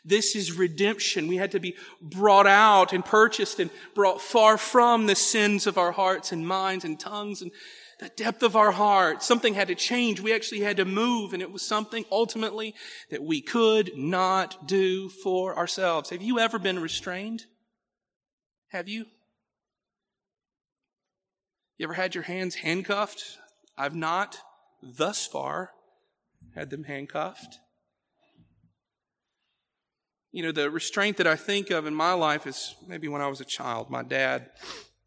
This 0.04 0.36
is 0.36 0.56
redemption. 0.56 1.28
We 1.28 1.36
had 1.36 1.52
to 1.52 1.60
be 1.60 1.76
brought 2.00 2.46
out 2.46 2.92
and 2.92 3.04
purchased 3.04 3.58
and 3.58 3.70
brought 3.94 4.20
far 4.20 4.56
from 4.56 5.06
the 5.06 5.14
sins 5.14 5.66
of 5.66 5.78
our 5.78 5.92
hearts 5.92 6.32
and 6.32 6.46
minds 6.46 6.84
and 6.84 6.98
tongues 6.98 7.42
and 7.42 7.50
the 8.00 8.08
depth 8.10 8.42
of 8.42 8.56
our 8.56 8.72
heart. 8.72 9.22
Something 9.22 9.54
had 9.54 9.68
to 9.68 9.74
change. 9.74 10.20
We 10.20 10.34
actually 10.34 10.60
had 10.60 10.76
to 10.76 10.84
move 10.84 11.32
and 11.32 11.42
it 11.42 11.52
was 11.52 11.62
something 11.62 12.04
ultimately 12.10 12.74
that 13.10 13.22
we 13.22 13.40
could 13.40 13.96
not 13.96 14.66
do 14.66 15.08
for 15.08 15.56
ourselves. 15.56 16.10
Have 16.10 16.22
you 16.22 16.38
ever 16.38 16.58
been 16.58 16.80
restrained? 16.80 17.44
Have 18.68 18.88
you? 18.88 19.06
You 21.76 21.84
ever 21.84 21.94
had 21.94 22.14
your 22.14 22.24
hands 22.24 22.56
handcuffed? 22.56 23.38
I've 23.76 23.96
not 23.96 24.38
thus 24.80 25.26
far 25.26 25.72
had 26.54 26.70
them 26.70 26.84
handcuffed. 26.84 27.58
You 30.30 30.44
know, 30.44 30.52
the 30.52 30.70
restraint 30.70 31.16
that 31.16 31.26
I 31.26 31.36
think 31.36 31.70
of 31.70 31.86
in 31.86 31.94
my 31.94 32.12
life 32.12 32.46
is 32.46 32.74
maybe 32.86 33.08
when 33.08 33.22
I 33.22 33.28
was 33.28 33.40
a 33.40 33.44
child. 33.44 33.90
My 33.90 34.02
dad, 34.02 34.50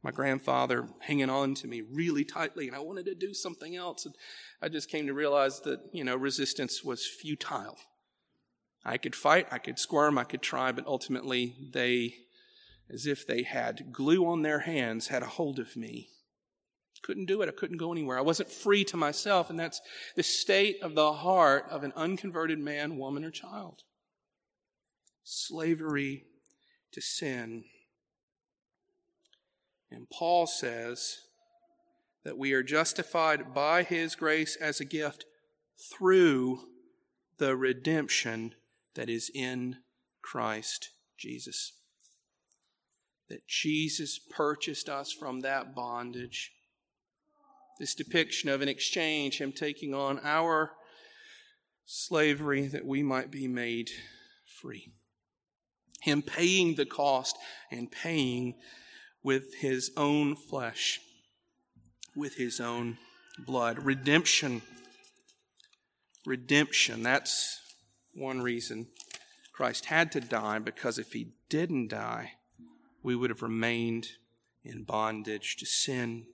my 0.03 0.11
grandfather 0.11 0.87
hanging 0.99 1.29
on 1.29 1.55
to 1.55 1.67
me 1.67 1.81
really 1.81 2.25
tightly, 2.25 2.67
and 2.67 2.75
I 2.75 2.79
wanted 2.79 3.05
to 3.05 3.15
do 3.15 3.33
something 3.33 3.75
else. 3.75 4.05
And 4.05 4.15
I 4.61 4.67
just 4.67 4.89
came 4.89 5.07
to 5.07 5.13
realize 5.13 5.61
that, 5.61 5.79
you 5.93 6.03
know, 6.03 6.15
resistance 6.15 6.83
was 6.83 7.05
futile. 7.05 7.77
I 8.83 8.97
could 8.97 9.15
fight, 9.15 9.47
I 9.51 9.57
could 9.57 9.79
squirm, 9.79 10.17
I 10.17 10.23
could 10.23 10.41
try, 10.41 10.71
but 10.71 10.87
ultimately 10.87 11.55
they, 11.73 12.15
as 12.89 13.05
if 13.05 13.25
they 13.25 13.43
had 13.43 13.91
glue 13.91 14.25
on 14.25 14.41
their 14.41 14.59
hands, 14.59 15.07
had 15.07 15.23
a 15.23 15.27
hold 15.27 15.59
of 15.59 15.75
me. 15.75 16.09
Couldn't 17.03 17.25
do 17.25 17.41
it. 17.41 17.49
I 17.49 17.51
couldn't 17.51 17.77
go 17.77 17.91
anywhere. 17.91 18.17
I 18.17 18.21
wasn't 18.21 18.51
free 18.51 18.83
to 18.85 18.97
myself, 18.97 19.49
and 19.49 19.59
that's 19.59 19.81
the 20.15 20.23
state 20.23 20.77
of 20.81 20.95
the 20.95 21.13
heart 21.13 21.65
of 21.69 21.83
an 21.83 21.93
unconverted 21.95 22.59
man, 22.59 22.97
woman, 22.97 23.23
or 23.23 23.31
child 23.31 23.83
slavery 25.27 26.23
to 26.93 27.01
sin. 27.01 27.65
And 29.91 30.09
Paul 30.09 30.47
says 30.47 31.17
that 32.23 32.37
we 32.37 32.53
are 32.53 32.63
justified 32.63 33.53
by 33.53 33.83
his 33.83 34.15
grace 34.15 34.55
as 34.55 34.79
a 34.79 34.85
gift 34.85 35.25
through 35.91 36.61
the 37.37 37.55
redemption 37.55 38.55
that 38.95 39.09
is 39.09 39.29
in 39.33 39.77
Christ 40.21 40.91
Jesus. 41.17 41.73
That 43.29 43.47
Jesus 43.47 44.17
purchased 44.17 44.87
us 44.87 45.11
from 45.11 45.41
that 45.41 45.75
bondage. 45.75 46.53
This 47.79 47.93
depiction 47.93 48.49
of 48.49 48.61
an 48.61 48.69
exchange, 48.69 49.39
him 49.39 49.51
taking 49.51 49.93
on 49.93 50.19
our 50.23 50.71
slavery 51.85 52.67
that 52.67 52.85
we 52.85 53.03
might 53.03 53.31
be 53.31 53.47
made 53.47 53.89
free. 54.61 54.91
Him 56.01 56.21
paying 56.21 56.75
the 56.75 56.85
cost 56.85 57.37
and 57.71 57.91
paying 57.91 58.55
with 59.23 59.55
his 59.55 59.91
own 59.95 60.35
flesh, 60.35 60.99
with 62.15 62.35
his 62.35 62.59
own 62.59 62.97
blood. 63.45 63.79
Redemption. 63.83 64.61
Redemption. 66.25 67.03
That's 67.03 67.59
one 68.13 68.41
reason 68.41 68.87
Christ 69.53 69.85
had 69.85 70.11
to 70.13 70.21
die, 70.21 70.59
because 70.59 70.97
if 70.97 71.13
he 71.13 71.33
didn't 71.49 71.89
die, 71.89 72.33
we 73.03 73.15
would 73.15 73.29
have 73.29 73.41
remained 73.41 74.07
in 74.63 74.83
bondage 74.83 75.55
to 75.57 75.65
sin. 75.65 76.25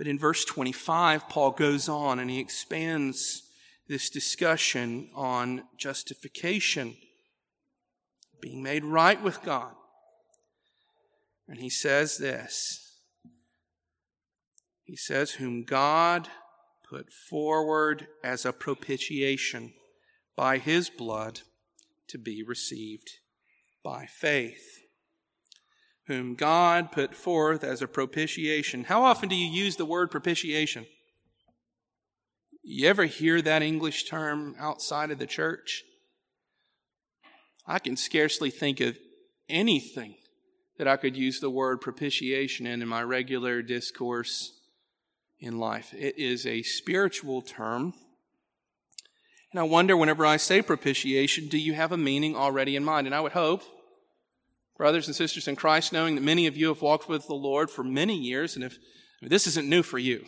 But 0.00 0.08
in 0.08 0.18
verse 0.18 0.46
25, 0.46 1.28
Paul 1.28 1.50
goes 1.50 1.86
on 1.86 2.20
and 2.20 2.30
he 2.30 2.40
expands 2.40 3.42
this 3.86 4.08
discussion 4.08 5.10
on 5.14 5.64
justification 5.76 6.96
being 8.40 8.62
made 8.62 8.82
right 8.82 9.22
with 9.22 9.42
God. 9.42 9.74
And 11.48 11.58
he 11.58 11.68
says 11.68 12.16
this 12.16 13.02
He 14.84 14.96
says, 14.96 15.32
Whom 15.32 15.64
God 15.64 16.28
put 16.88 17.12
forward 17.12 18.06
as 18.24 18.46
a 18.46 18.54
propitiation 18.54 19.74
by 20.34 20.56
his 20.56 20.88
blood 20.88 21.40
to 22.08 22.16
be 22.16 22.42
received 22.42 23.10
by 23.84 24.06
faith. 24.06 24.79
Whom 26.10 26.34
God 26.34 26.90
put 26.90 27.14
forth 27.14 27.62
as 27.62 27.82
a 27.82 27.86
propitiation. 27.86 28.82
How 28.82 29.04
often 29.04 29.28
do 29.28 29.36
you 29.36 29.46
use 29.46 29.76
the 29.76 29.84
word 29.84 30.10
propitiation? 30.10 30.86
You 32.64 32.88
ever 32.88 33.04
hear 33.04 33.40
that 33.40 33.62
English 33.62 34.06
term 34.06 34.56
outside 34.58 35.12
of 35.12 35.20
the 35.20 35.26
church? 35.28 35.84
I 37.64 37.78
can 37.78 37.96
scarcely 37.96 38.50
think 38.50 38.80
of 38.80 38.98
anything 39.48 40.16
that 40.78 40.88
I 40.88 40.96
could 40.96 41.16
use 41.16 41.38
the 41.38 41.48
word 41.48 41.80
propitiation 41.80 42.66
in 42.66 42.82
in 42.82 42.88
my 42.88 43.04
regular 43.04 43.62
discourse 43.62 44.50
in 45.38 45.60
life. 45.60 45.94
It 45.94 46.18
is 46.18 46.44
a 46.44 46.64
spiritual 46.64 47.40
term. 47.40 47.94
And 49.52 49.60
I 49.60 49.62
wonder, 49.62 49.96
whenever 49.96 50.26
I 50.26 50.38
say 50.38 50.60
propitiation, 50.60 51.46
do 51.46 51.56
you 51.56 51.74
have 51.74 51.92
a 51.92 51.96
meaning 51.96 52.34
already 52.34 52.74
in 52.74 52.82
mind? 52.82 53.06
And 53.06 53.14
I 53.14 53.20
would 53.20 53.30
hope, 53.30 53.62
brothers 54.80 55.06
and 55.06 55.14
sisters 55.14 55.46
in 55.46 55.56
Christ, 55.56 55.92
knowing 55.92 56.14
that 56.14 56.22
many 56.22 56.46
of 56.46 56.56
you 56.56 56.68
have 56.68 56.80
walked 56.80 57.06
with 57.06 57.26
the 57.26 57.34
Lord 57.34 57.68
for 57.68 57.84
many 57.84 58.16
years, 58.16 58.54
and 58.54 58.64
if 58.64 58.72
I 58.72 59.26
mean, 59.26 59.28
this 59.28 59.46
isn't 59.46 59.68
new 59.68 59.82
for 59.82 59.98
you, 59.98 60.24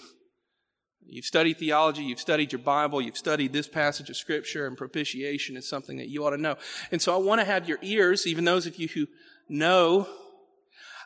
You've 1.07 1.25
studied 1.25 1.59
theology, 1.59 2.03
you've 2.03 2.21
studied 2.21 2.53
your 2.53 2.61
Bible, 2.61 3.01
you've 3.01 3.17
studied 3.17 3.55
this 3.55 3.67
passage 3.67 4.11
of 4.11 4.17
Scripture, 4.17 4.67
and 4.67 4.77
propitiation 4.77 5.57
is 5.57 5.67
something 5.67 5.97
that 5.97 6.09
you 6.09 6.27
ought 6.27 6.31
to 6.31 6.37
know. 6.37 6.57
And 6.91 7.01
so 7.01 7.15
I 7.15 7.17
want 7.17 7.41
to 7.41 7.47
have 7.47 7.67
your 7.67 7.79
ears, 7.81 8.27
even 8.27 8.45
those 8.45 8.67
of 8.67 8.77
you 8.77 8.89
who 8.89 9.07
know, 9.49 10.07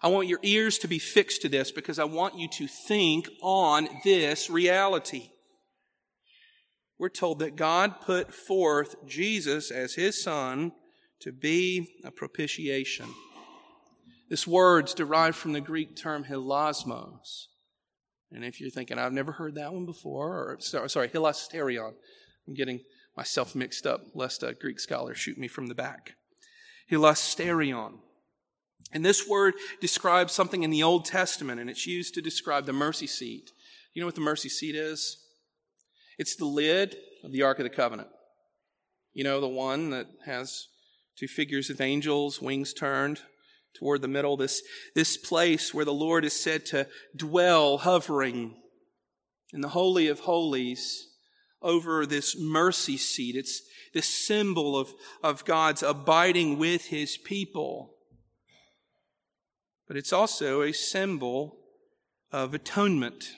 I 0.03 0.09
want 0.09 0.27
your 0.27 0.41
ears 0.43 0.79
to 0.79 0.89
be 0.89 0.99
fixed 0.99 1.43
to 1.43 1.49
this 1.49 1.71
because 1.71 2.01
I 2.01 2.05
want 2.05 2.37
you 2.37 2.49
to 2.49 2.67
think 2.67 3.29
on 3.43 3.89
this 4.05 4.51
reality. 4.51 5.31
We're 6.99 7.11
told 7.11 7.39
that 7.39 7.55
God 7.55 8.01
put 8.01 8.35
forth 8.35 8.97
Jesus 9.07 9.71
as 9.71 9.95
his 9.95 10.21
son 10.21 10.73
to 11.21 11.31
be 11.31 11.89
a 12.05 12.11
propitiation. 12.11 13.07
This 14.29 14.47
word's 14.47 14.95
derived 14.95 15.37
from 15.37 15.53
the 15.53 15.61
Greek 15.61 15.97
term 15.97 16.25
hilasmos 16.25 17.47
and 18.33 18.45
if 18.45 18.61
you're 18.61 18.71
thinking, 18.71 18.99
I've 18.99 19.13
never 19.13 19.33
heard 19.33 19.55
that 19.55 19.73
one 19.73 19.87
before, 19.87 20.29
or 20.29 20.57
sorry, 20.61 21.09
hilasterion, 21.09 21.95
I'm 22.47 22.55
getting 22.55 22.81
myself 23.17 23.55
mixed 23.55 23.87
up, 23.87 24.03
lest 24.15 24.43
a 24.43 24.55
Greek 24.55 24.81
scholar 24.81 25.15
shoot 25.15 25.39
me 25.39 25.49
from 25.49 25.69
the 25.69 25.75
back. 25.75 26.17
Hilasterion. 26.91 27.99
And 28.93 29.05
this 29.05 29.27
word 29.29 29.55
describes 29.81 30.33
something 30.33 30.63
in 30.63 30.71
the 30.71 30.83
Old 30.83 31.05
Testament, 31.05 31.61
and 31.61 31.71
it's 31.71 31.87
used 31.87 32.15
to 32.15 32.23
describe 32.23 32.67
the 32.67 32.73
mercy 32.73 33.07
seat. 33.07 33.53
You 33.95 34.01
know 34.01 34.07
what 34.07 34.15
the 34.15 34.21
mercy 34.21 34.49
seat 34.49 34.75
is? 34.75 35.19
It's 36.19 36.37
the 36.37 36.45
lid 36.45 36.97
of 37.25 37.33
the 37.33 37.43
Ark 37.43 37.59
of 37.59 37.65
the 37.65 37.71
Covenant. 37.71 38.09
You 39.13 39.25
know, 39.25 39.41
the 39.41 39.49
one 39.49 39.91
that 39.91 40.09
has 40.25 40.67
two 41.17 41.27
figures 41.27 41.71
of 41.71 41.81
angels, 41.81 42.43
wings 42.43 42.73
turned, 42.73 43.23
toward 43.79 44.03
the 44.03 44.09
middle, 44.09 44.37
this, 44.37 44.63
this 44.95 45.17
place 45.17 45.73
where 45.73 45.85
the 45.85 45.93
Lord 45.93 46.25
is 46.25 46.33
said 46.33 46.67
to 46.67 46.87
dwell, 47.15 47.79
hovering 47.79 48.57
in 49.53 49.61
the 49.61 49.69
Holy 49.69 50.09
of 50.09 50.21
Holies 50.21 51.09
over 51.63 52.07
this 52.07 52.37
mercy 52.39 52.97
seat. 52.97 53.37
It's 53.37 53.63
this 53.95 54.07
symbol 54.07 54.77
of, 54.77 54.93
of 55.23 55.45
God's 55.45 55.83
abiding 55.83 56.59
with 56.59 56.87
his 56.87 57.17
people. 57.17 57.95
But 59.89 59.97
it's 59.97 60.13
also 60.13 60.63
a 60.63 60.73
symbol 60.73 61.59
of 62.33 62.55
atonement. 62.55 63.33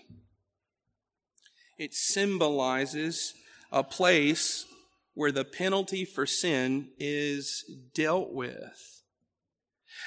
It 1.79 1.95
symbolizes 1.95 3.35
a 3.71 3.85
place 3.85 4.65
where 5.15 5.33
the 5.33 5.45
penalty 5.45 6.05
for 6.05 6.27
sin 6.27 6.89
is 6.99 7.65
dealt 7.95 8.33
with. 8.33 9.03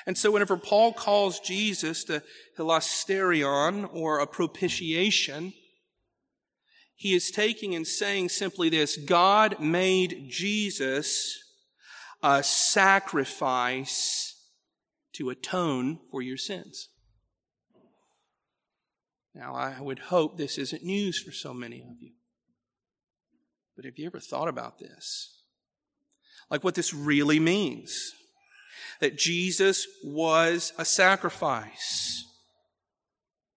And 0.06 0.18
so 0.18 0.32
whenever 0.32 0.58
Paul 0.58 0.94
calls 0.94 1.40
Jesus 1.40 2.04
the 2.04 2.24
hilasterion 2.58 3.90
or 3.94 4.20
a 4.20 4.28
propitiation, 4.28 5.54
he 6.96 7.14
is 7.14 7.32
taking 7.32 7.74
and 7.76 7.88
saying 7.88 8.30
simply 8.30 8.70
this 8.70 8.96
God 8.96 9.60
made 9.60 10.26
Jesus 10.30 11.40
a 12.24 12.44
sacrifice 12.44 14.36
to 15.14 15.30
atone 15.30 16.00
for 16.10 16.22
your 16.22 16.38
sins. 16.38 16.90
Now, 19.34 19.56
I 19.56 19.80
would 19.80 20.00
hope 20.00 20.38
this 20.38 20.58
isn't 20.58 20.84
news 20.84 21.20
for 21.20 21.32
so 21.32 21.54
many 21.54 21.82
of 21.82 22.02
you. 22.02 22.12
But 23.76 23.86
have 23.86 23.98
you 23.98 24.06
ever 24.06 24.20
thought 24.20 24.48
about 24.48 24.80
this? 24.80 25.42
Like 26.50 26.64
what 26.64 26.76
this 26.76 26.94
really 26.94 27.40
means? 27.40 28.14
That 29.02 29.18
Jesus 29.18 29.88
was 30.04 30.72
a 30.78 30.86
sacrifice. 30.86 32.24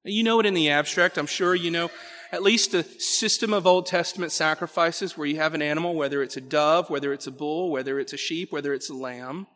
You 0.03 0.23
know 0.23 0.41
it 0.41 0.47
in 0.47 0.55
the 0.55 0.71
abstract. 0.71 1.17
I'm 1.17 1.27
sure 1.27 1.55
you 1.55 1.71
know 1.71 1.91
at 2.33 2.43
least 2.43 2.73
the 2.73 2.83
system 2.83 3.55
of 3.55 3.67
Old 3.67 3.87
Testament 3.87 4.33
sacrifices 4.33 5.17
where 5.17 5.27
you 5.27 5.37
have 5.37 5.55
an 5.55 5.63
animal, 5.63 5.95
whether 5.95 6.23
it's 6.23 6.37
a 6.37 6.41
dove, 6.41 6.91
whether 6.91 7.13
it's 7.13 7.29
a 7.29 7.31
bull, 7.31 7.71
whether 7.71 8.01
it's 8.01 8.13
a 8.13 8.19
sheep, 8.19 8.51
whether 8.51 8.75
it's 8.75 8.91
a 8.91 8.95
lamb, 8.95 9.47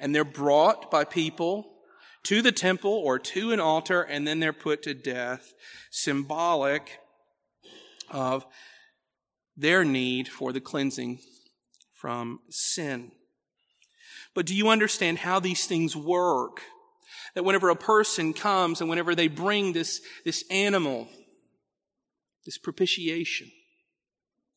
and 0.00 0.12
they're 0.12 0.24
brought 0.24 0.90
by 0.90 1.04
people 1.04 1.70
to 2.24 2.42
the 2.42 2.52
temple 2.52 2.92
or 2.92 3.18
to 3.18 3.52
an 3.52 3.60
altar, 3.60 4.02
and 4.02 4.26
then 4.26 4.40
they're 4.40 4.52
put 4.52 4.82
to 4.82 4.92
death, 4.92 5.52
symbolic 5.90 6.98
of 8.10 8.44
their 9.56 9.84
need 9.84 10.28
for 10.28 10.52
the 10.52 10.60
cleansing 10.60 11.20
from 11.94 12.40
sin. 12.50 13.12
But 14.40 14.46
do 14.46 14.56
you 14.56 14.70
understand 14.70 15.18
how 15.18 15.38
these 15.38 15.66
things 15.66 15.94
work? 15.94 16.62
That 17.34 17.44
whenever 17.44 17.68
a 17.68 17.76
person 17.76 18.32
comes 18.32 18.80
and 18.80 18.88
whenever 18.88 19.14
they 19.14 19.28
bring 19.28 19.74
this, 19.74 20.00
this 20.24 20.46
animal, 20.50 21.08
this 22.46 22.56
propitiation, 22.56 23.50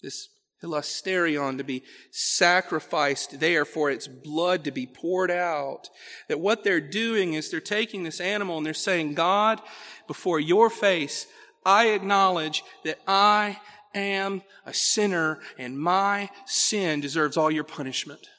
this 0.02 0.30
hilasterion 0.64 1.58
to 1.58 1.66
be 1.66 1.84
sacrificed 2.12 3.42
there 3.42 3.66
for 3.66 3.92
its 3.92 4.08
blood 4.08 4.64
to 4.64 4.72
be 4.72 4.86
poured 4.86 5.30
out, 5.30 5.90
that 6.30 6.40
what 6.40 6.64
they're 6.64 6.80
doing 6.80 7.34
is 7.34 7.52
they're 7.52 7.60
taking 7.60 8.04
this 8.04 8.22
animal 8.22 8.56
and 8.56 8.66
they're 8.66 8.74
saying, 8.74 9.16
God, 9.16 9.60
before 10.08 10.40
your 10.40 10.70
face, 10.70 11.28
I 11.66 11.88
acknowledge 11.88 12.64
that 12.86 13.00
I 13.06 13.60
am 13.94 14.44
a 14.66 14.74
sinner 14.74 15.42
and 15.58 15.78
my 15.78 16.30
sin 16.46 17.02
deserves 17.02 17.36
all 17.36 17.52
your 17.52 17.66
punishment. 17.66 18.30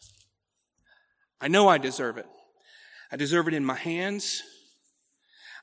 I 1.41 1.49
know 1.49 1.69
I 1.69 1.79
deserve 1.79 2.19
it. 2.19 2.27
I 3.11 3.17
deserve 3.17 3.49
it 3.49 3.55
in 3.55 3.65
my 3.65 3.77
hands. 3.77 4.43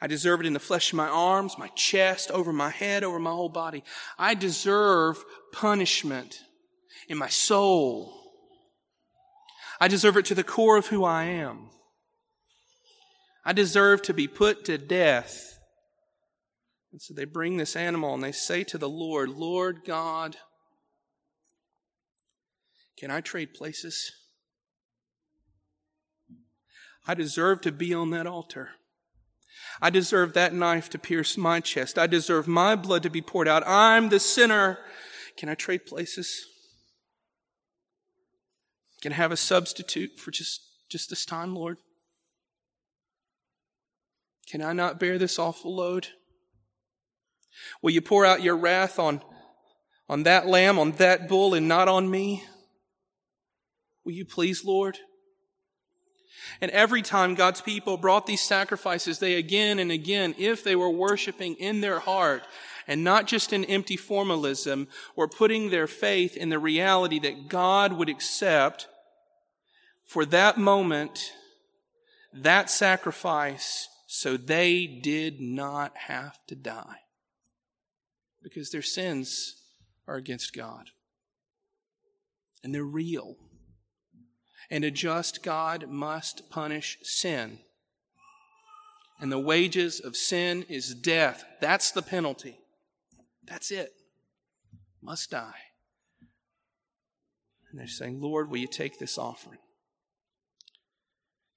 I 0.01 0.07
deserve 0.07 0.39
it 0.39 0.47
in 0.47 0.53
the 0.53 0.60
flesh 0.60 0.91
of 0.91 0.97
my 0.97 1.07
arms, 1.07 1.57
my 1.57 1.67
chest, 1.69 2.31
over 2.31 2.51
my 2.51 2.69
head, 2.69 3.03
over 3.03 3.19
my 3.19 3.29
whole 3.29 3.49
body. 3.49 3.84
I 4.17 4.34
deserve 4.34 5.23
punishment 5.53 6.39
in 7.07 7.17
my 7.17 7.27
soul. 7.27 8.13
I 9.79 9.88
deserve 9.88 10.17
it 10.17 10.25
to 10.25 10.36
the 10.36 10.43
core 10.43 10.77
of 10.77 10.88
who 10.88 11.03
I 11.03 11.25
am. 11.25 11.69
I 13.45 13.53
deserve 13.53 14.01
to 14.03 14.13
be 14.13 14.27
put 14.27 14.65
to 14.65 14.77
death. 14.77 15.60
And 16.91 17.01
so 17.01 17.13
they 17.13 17.25
bring 17.25 17.57
this 17.57 17.75
animal 17.75 18.13
and 18.13 18.23
they 18.23 18.31
say 18.31 18.63
to 18.65 18.77
the 18.77 18.89
Lord, 18.89 19.29
Lord 19.29 19.81
God, 19.86 20.36
can 22.97 23.12
I 23.12 23.21
trade 23.21 23.53
places? 23.53 24.12
I 27.07 27.13
deserve 27.13 27.61
to 27.61 27.71
be 27.71 27.93
on 27.93 28.11
that 28.11 28.27
altar. 28.27 28.69
I 29.81 29.89
deserve 29.89 30.33
that 30.33 30.53
knife 30.53 30.89
to 30.91 30.99
pierce 30.99 31.37
my 31.37 31.59
chest. 31.59 31.97
I 31.97 32.07
deserve 32.07 32.47
my 32.47 32.75
blood 32.75 33.03
to 33.03 33.09
be 33.09 33.21
poured 33.21 33.47
out. 33.47 33.63
I'm 33.65 34.09
the 34.09 34.19
sinner. 34.19 34.79
Can 35.37 35.49
I 35.49 35.55
trade 35.55 35.85
places? 35.85 36.45
Can 39.01 39.11
I 39.11 39.15
have 39.15 39.31
a 39.31 39.37
substitute 39.37 40.19
for 40.19 40.29
just, 40.29 40.61
just 40.89 41.09
this 41.09 41.25
time, 41.25 41.55
Lord? 41.55 41.77
Can 44.47 44.61
I 44.61 44.73
not 44.73 44.99
bear 44.99 45.17
this 45.17 45.39
awful 45.39 45.75
load? 45.75 46.09
Will 47.81 47.91
you 47.91 48.01
pour 48.01 48.25
out 48.25 48.43
your 48.43 48.57
wrath 48.57 48.99
on, 48.99 49.21
on 50.07 50.23
that 50.23 50.45
lamb, 50.45 50.77
on 50.77 50.91
that 50.93 51.27
bull, 51.27 51.53
and 51.53 51.67
not 51.67 51.87
on 51.87 52.09
me? 52.09 52.43
Will 54.03 54.13
you 54.13 54.25
please, 54.25 54.63
Lord? 54.63 54.99
And 56.60 56.72
every 56.72 57.02
time 57.02 57.36
God's 57.36 57.62
people 57.62 57.98
brought 57.98 58.26
these 58.26 58.41
sacrifices, 58.41 59.20
they 59.20 59.36
again 59.36 59.80
and 59.80 59.91
again, 59.91 60.36
if 60.38 60.63
they 60.63 60.76
were 60.76 60.89
worshiping 60.89 61.56
in 61.56 61.82
their 61.82 62.00
heart 62.00 62.44
and 62.88 63.04
not 63.04 63.28
just 63.28 63.54
in 63.54 63.65
empty 63.65 63.98
formalism, 63.98 64.88
were 65.15 65.28
putting 65.28 65.70
their 65.70 65.88
faith 65.88 66.36
in 66.36 66.50
the 66.50 66.60
reality 66.60 67.20
that 67.20 67.48
God 67.48 67.94
would 67.94 68.10
accept 68.10 68.88
for 70.04 70.26
that 70.26 70.58
moment, 70.58 71.32
that 72.34 72.70
sacrifice, 72.70 73.88
so 74.08 74.36
they 74.36 74.86
did 74.86 75.39
not 75.39 75.96
have 75.96 76.38
to 76.48 76.56
die. 76.56 76.98
Because 78.44 78.72
their 78.72 78.82
sins 78.82 79.56
are 80.08 80.15
against 80.15 80.54
God. 80.54 80.89
And 82.63 82.76
they're 82.76 82.84
real 82.84 83.38
and 84.71 84.86
a 84.86 84.89
just 84.89 85.43
God 85.43 85.89
must 85.89 86.49
punish 86.49 86.97
sin. 87.03 87.60
And 89.19 89.31
the 89.31 89.38
wages 89.38 89.99
of 89.99 90.15
sin 90.15 90.65
is 90.69 90.95
death. 90.95 91.43
That's 91.60 91.91
the 91.91 92.01
penalty. 92.01 92.57
That's 93.45 93.69
it. 93.69 93.91
Must 95.03 95.29
die. 95.29 95.60
And 97.69 97.79
they're 97.79 97.88
saying, 97.88 98.21
Lord, 98.21 98.49
will 98.49 98.57
you 98.57 98.67
take 98.67 98.97
this 98.97 99.17
offering? 99.17 99.60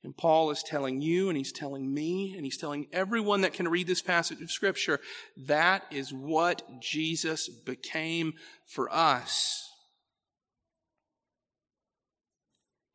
And 0.03 0.15
Paul 0.15 0.51
is 0.51 0.63
telling 0.63 1.01
you, 1.01 1.29
and 1.29 1.39
he's 1.39 1.53
telling 1.53 1.93
me, 1.95 2.35
and 2.37 2.45
he's 2.45 2.59
telling 2.59 2.89
everyone 2.93 3.41
that 3.41 3.55
can 3.55 3.69
read 3.69 3.87
this 3.87 4.03
passage 4.03 4.43
of 4.43 4.51
Scripture 4.51 5.01
that 5.37 5.85
is 5.91 6.13
what 6.13 6.63
Jesus 6.81 7.49
became 7.49 8.35
for 8.67 8.93
us. 8.93 9.71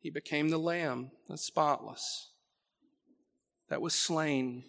He 0.00 0.10
became 0.10 0.48
the 0.48 0.58
lamb 0.58 1.10
that's 1.28 1.44
spotless, 1.44 2.30
that 3.68 3.82
was 3.82 3.94
slain 3.94 4.64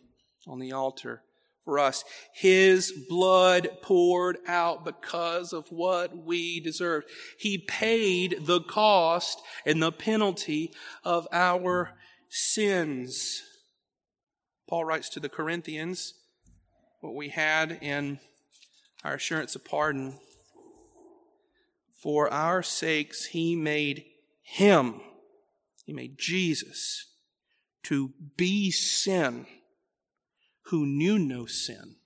on 0.45 0.59
the 0.59 0.73
altar 0.73 1.23
for 1.63 1.79
us. 1.79 2.03
His 2.33 2.91
blood 3.07 3.69
poured 3.81 4.39
out 4.47 4.83
because 4.83 5.53
of 5.53 5.71
what 5.71 6.15
we 6.17 6.59
deserved. 6.59 7.07
He 7.37 7.57
paid 7.57 8.45
the 8.45 8.61
cost 8.61 9.41
and 9.65 9.81
the 9.81 9.91
penalty 9.91 10.73
of 11.03 11.27
our 11.31 11.93
sins. 12.29 13.41
Paul 14.67 14.85
writes 14.85 15.09
to 15.09 15.19
the 15.19 15.29
Corinthians 15.29 16.13
what 16.99 17.15
we 17.15 17.29
had 17.29 17.79
in 17.81 18.19
our 19.03 19.15
assurance 19.15 19.55
of 19.55 19.63
pardon. 19.63 20.19
For 22.01 22.31
our 22.33 22.63
sakes, 22.63 23.25
he 23.25 23.55
made 23.55 24.05
him 24.41 25.01
he 25.91 25.95
made 25.95 26.17
Jesus 26.17 27.05
to 27.83 28.13
be 28.37 28.71
sin 28.71 29.45
who 30.67 30.85
knew 30.85 31.19
no 31.19 31.45
sin, 31.45 31.97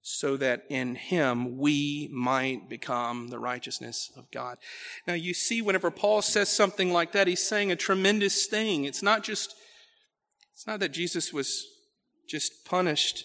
so 0.00 0.38
that 0.38 0.64
in 0.70 0.94
him 0.94 1.58
we 1.58 2.08
might 2.10 2.70
become 2.70 3.28
the 3.28 3.38
righteousness 3.38 4.10
of 4.16 4.30
God. 4.30 4.56
Now 5.06 5.12
you 5.12 5.34
see, 5.34 5.60
whenever 5.60 5.90
Paul 5.90 6.22
says 6.22 6.48
something 6.48 6.90
like 6.90 7.12
that, 7.12 7.26
he's 7.26 7.46
saying 7.46 7.70
a 7.70 7.76
tremendous 7.76 8.46
thing. 8.46 8.86
It's 8.86 9.02
not 9.02 9.22
just, 9.22 9.54
it's 10.54 10.66
not 10.66 10.80
that 10.80 10.92
Jesus 10.92 11.34
was 11.34 11.66
just 12.26 12.64
punished 12.64 13.24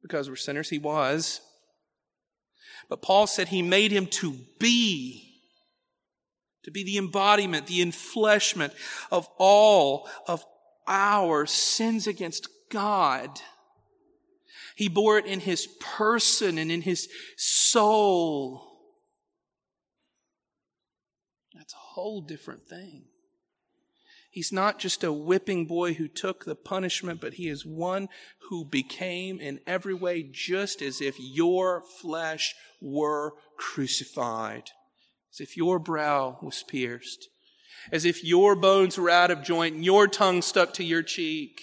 because 0.00 0.28
we're 0.28 0.36
sinners. 0.36 0.68
He 0.68 0.78
was. 0.78 1.40
But 2.88 3.02
Paul 3.02 3.26
said 3.26 3.48
he 3.48 3.62
made 3.62 3.90
him 3.90 4.06
to 4.06 4.36
be 4.60 5.29
to 6.70 6.72
be 6.72 6.84
the 6.84 6.98
embodiment, 6.98 7.66
the 7.66 7.84
enfleshment 7.84 8.72
of 9.10 9.28
all 9.38 10.08
of 10.26 10.44
our 10.86 11.46
sins 11.46 12.06
against 12.06 12.48
God. 12.70 13.40
He 14.76 14.88
bore 14.88 15.18
it 15.18 15.26
in 15.26 15.40
his 15.40 15.66
person 15.80 16.56
and 16.58 16.70
in 16.70 16.82
his 16.82 17.08
soul. 17.36 18.66
That's 21.54 21.74
a 21.74 21.76
whole 21.76 22.22
different 22.22 22.66
thing. 22.66 23.04
He's 24.30 24.52
not 24.52 24.78
just 24.78 25.02
a 25.02 25.12
whipping 25.12 25.66
boy 25.66 25.94
who 25.94 26.06
took 26.06 26.44
the 26.44 26.54
punishment, 26.54 27.20
but 27.20 27.34
he 27.34 27.48
is 27.48 27.66
one 27.66 28.08
who 28.48 28.64
became 28.64 29.40
in 29.40 29.58
every 29.66 29.94
way 29.94 30.22
just 30.22 30.82
as 30.82 31.00
if 31.00 31.16
your 31.18 31.82
flesh 32.00 32.54
were 32.80 33.34
crucified 33.56 34.70
as 35.32 35.40
if 35.40 35.56
your 35.56 35.78
brow 35.78 36.38
was 36.42 36.62
pierced, 36.62 37.28
as 37.92 38.04
if 38.04 38.24
your 38.24 38.56
bones 38.56 38.98
were 38.98 39.10
out 39.10 39.30
of 39.30 39.42
joint 39.42 39.76
and 39.76 39.84
your 39.84 40.08
tongue 40.08 40.42
stuck 40.42 40.74
to 40.74 40.84
your 40.84 41.02
cheek, 41.02 41.62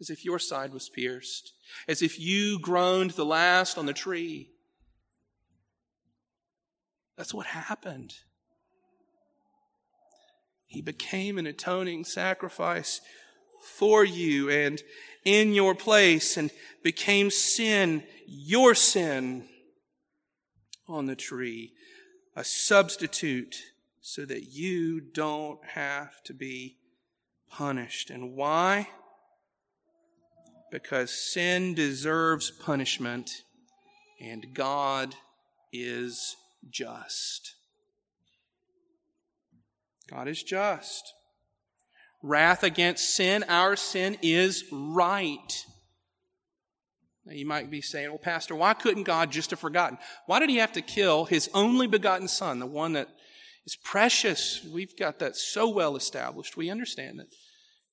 as 0.00 0.10
if 0.10 0.24
your 0.24 0.38
side 0.38 0.72
was 0.72 0.88
pierced, 0.88 1.52
as 1.88 2.02
if 2.02 2.18
you 2.18 2.58
groaned 2.58 3.12
the 3.12 3.24
last 3.24 3.78
on 3.78 3.86
the 3.86 3.92
tree. 3.92 4.50
That's 7.16 7.32
what 7.32 7.46
happened. 7.46 8.14
He 10.66 10.82
became 10.82 11.38
an 11.38 11.46
atoning 11.46 12.04
sacrifice 12.04 13.00
for 13.62 14.04
you 14.04 14.50
and 14.50 14.82
in 15.24 15.54
your 15.54 15.74
place 15.74 16.36
and 16.36 16.50
became 16.82 17.30
sin, 17.30 18.02
your 18.26 18.74
sin, 18.74 19.48
on 20.88 21.06
the 21.06 21.16
tree, 21.16 21.72
a 22.36 22.44
substitute 22.44 23.56
so 24.02 24.26
that 24.26 24.52
you 24.52 25.00
don't 25.00 25.58
have 25.64 26.22
to 26.22 26.34
be 26.34 26.76
punished. 27.50 28.10
And 28.10 28.36
why? 28.36 28.88
Because 30.70 31.10
sin 31.10 31.74
deserves 31.74 32.50
punishment 32.50 33.30
and 34.20 34.52
God 34.52 35.14
is 35.72 36.36
just. 36.70 37.54
God 40.08 40.28
is 40.28 40.42
just. 40.42 41.14
Wrath 42.22 42.62
against 42.62 43.14
sin, 43.14 43.44
our 43.48 43.76
sin, 43.76 44.18
is 44.20 44.64
right. 44.70 45.64
Now 47.26 47.34
you 47.34 47.44
might 47.44 47.70
be 47.70 47.80
saying, 47.80 48.08
well, 48.08 48.18
Pastor, 48.18 48.54
why 48.54 48.72
couldn't 48.72 49.02
God 49.02 49.32
just 49.32 49.50
have 49.50 49.58
forgotten? 49.58 49.98
Why 50.26 50.38
did 50.38 50.48
he 50.48 50.58
have 50.58 50.72
to 50.72 50.80
kill 50.80 51.24
his 51.24 51.50
only 51.52 51.88
begotten 51.88 52.28
son, 52.28 52.60
the 52.60 52.66
one 52.66 52.92
that 52.92 53.08
is 53.66 53.76
precious? 53.76 54.64
We've 54.72 54.96
got 54.96 55.18
that 55.18 55.34
so 55.34 55.68
well 55.68 55.96
established. 55.96 56.56
We 56.56 56.70
understand 56.70 57.18
that 57.18 57.26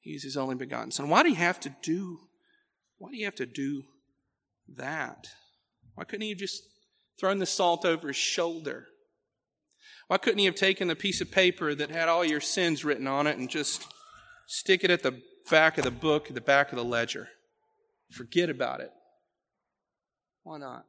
he's 0.01 0.23
his 0.23 0.37
only 0.37 0.53
begotten 0.53 0.91
son. 0.91 1.09
Why 1.09 1.23
did 1.23 1.29
he 1.29 1.35
have 1.35 1.59
to 1.61 1.75
do, 1.81 2.19
why 2.99 3.09
do 3.09 3.17
you 3.17 3.25
have 3.25 3.35
to 3.35 3.47
do 3.47 3.83
that? 4.77 5.25
Why 5.95 6.03
couldn't 6.03 6.21
he 6.21 6.29
have 6.29 6.37
just 6.37 6.61
thrown 7.19 7.39
the 7.39 7.47
salt 7.47 7.85
over 7.85 8.09
his 8.09 8.15
shoulder? 8.15 8.85
Why 10.07 10.17
couldn't 10.17 10.39
he 10.39 10.45
have 10.45 10.55
taken 10.55 10.89
the 10.89 10.95
piece 10.95 11.21
of 11.21 11.31
paper 11.31 11.73
that 11.73 11.89
had 11.89 12.07
all 12.07 12.23
your 12.23 12.41
sins 12.41 12.85
written 12.85 13.07
on 13.07 13.25
it 13.25 13.39
and 13.39 13.49
just 13.49 13.87
stick 14.45 14.83
it 14.83 14.91
at 14.91 15.01
the 15.01 15.21
back 15.49 15.79
of 15.79 15.85
the 15.85 15.91
book, 15.91 16.27
at 16.27 16.35
the 16.35 16.41
back 16.41 16.71
of 16.71 16.77
the 16.77 16.83
ledger? 16.83 17.29
Forget 18.11 18.49
about 18.51 18.79
it. 18.79 18.91
Why 20.43 20.57
not? 20.57 20.85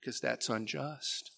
Because 0.00 0.20
that's 0.20 0.48
unjust. 0.48 1.30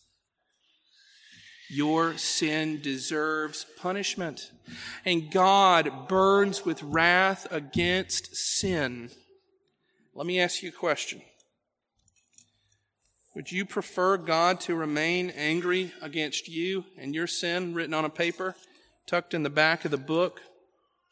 Your 1.69 2.17
sin 2.19 2.81
deserves 2.83 3.65
punishment. 3.79 4.51
And 5.05 5.31
God 5.31 6.09
burns 6.09 6.65
with 6.65 6.83
wrath 6.83 7.47
against 7.53 8.35
sin. 8.35 9.11
Let 10.15 10.27
me 10.27 10.41
ask 10.41 10.63
you 10.63 10.71
a 10.71 10.73
question. 10.73 11.23
Would 13.37 13.53
you 13.53 13.65
prefer 13.65 14.17
God 14.17 14.61
to 14.63 14.75
remain 14.75 15.31
angry 15.31 15.93
against 16.03 16.49
you 16.49 16.85
and 16.99 17.15
your 17.15 17.29
sin 17.29 17.73
written 17.73 17.95
on 17.95 18.05
a 18.05 18.11
paper, 18.11 18.57
tucked 19.07 19.35
in 19.35 19.45
the 19.45 19.51
back 19.51 19.85
of 19.85 19.93
the 19.93 19.97
book, 19.97 20.41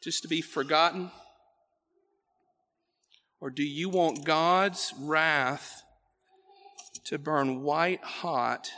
just 0.01 0.23
to 0.23 0.27
be 0.27 0.41
forgotten? 0.41 1.11
Or 3.39 3.49
do 3.49 3.63
you 3.63 3.87
want 3.87 4.25
God's 4.25 4.93
wrath 4.99 5.83
to 7.05 7.17
burn 7.17 7.61
white 7.61 8.03
hot 8.03 8.69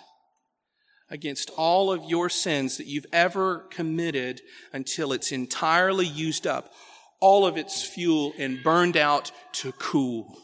against 1.10 1.51
all 1.57 1.91
of 1.91 2.03
your 2.05 2.29
sins 2.29 2.77
that 2.77 2.88
you've 2.88 3.05
ever 3.12 3.60
committed 3.69 4.41
until 4.71 5.12
it's 5.12 5.31
entirely 5.31 6.07
used 6.07 6.47
up, 6.47 6.73
all 7.19 7.45
of 7.45 7.57
its 7.57 7.84
fuel 7.84 8.34
and 8.38 8.63
burned 8.63 8.97
out 8.97 9.31
to 9.53 9.71
cool? 9.73 10.38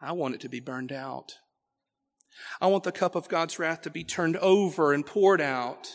I 0.00 0.12
want 0.12 0.34
it 0.34 0.40
to 0.42 0.48
be 0.48 0.60
burned 0.60 0.92
out. 0.92 1.34
I 2.60 2.68
want 2.68 2.84
the 2.84 2.92
cup 2.92 3.14
of 3.14 3.28
God's 3.28 3.58
wrath 3.58 3.82
to 3.82 3.90
be 3.90 4.04
turned 4.04 4.36
over 4.38 4.92
and 4.92 5.04
poured 5.04 5.40
out. 5.40 5.88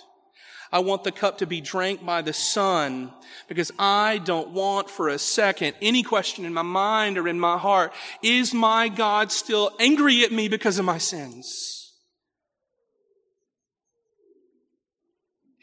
I 0.76 0.80
want 0.80 1.06
the 1.06 1.12
cup 1.14 1.38
to 1.38 1.48
be 1.48 1.62
drank 1.62 2.06
by 2.06 2.22
the 2.22 2.34
Son 2.34 3.10
because 3.48 3.72
I 3.80 4.18
don't 4.18 4.50
want 4.50 4.90
for 4.90 5.08
a 5.08 5.18
second 5.18 5.74
any 5.82 6.04
question 6.04 6.44
in 6.44 6.54
my 6.54 6.64
mind 6.64 7.18
or 7.18 7.30
in 7.30 7.40
my 7.40 7.58
heart. 7.58 7.94
Is 8.22 8.54
my 8.54 8.90
God 8.90 9.32
still 9.32 9.72
angry 9.80 10.26
at 10.26 10.34
me 10.34 10.50
because 10.50 10.78
of 10.78 10.84
my 10.84 10.98
sins? 10.98 11.94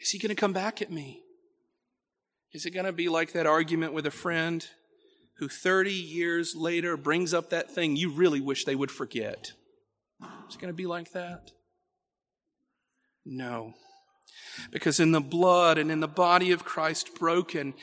Is 0.01 0.09
he 0.09 0.17
going 0.17 0.29
to 0.29 0.35
come 0.35 0.51
back 0.51 0.81
at 0.81 0.91
me? 0.91 1.21
Is 2.51 2.65
it 2.65 2.71
going 2.71 2.87
to 2.87 2.91
be 2.91 3.07
like 3.07 3.33
that 3.33 3.45
argument 3.45 3.93
with 3.93 4.07
a 4.07 4.11
friend 4.11 4.67
who 5.37 5.47
30 5.47 5.93
years 5.93 6.55
later 6.55 6.97
brings 6.97 7.35
up 7.35 7.51
that 7.51 7.69
thing 7.69 7.95
you 7.95 8.09
really 8.09 8.41
wish 8.41 8.65
they 8.65 8.73
would 8.73 8.89
forget? 8.89 9.51
Is 10.49 10.55
it 10.55 10.59
going 10.59 10.73
to 10.73 10.75
be 10.75 10.87
like 10.87 11.11
that? 11.11 11.51
No. 13.23 13.75
Because 14.71 14.99
in 14.99 15.11
the 15.11 15.21
blood 15.21 15.77
and 15.77 15.91
in 15.91 15.99
the 15.99 16.07
body 16.07 16.51
of 16.51 16.63
Christ 16.63 17.15
broken, 17.15 17.73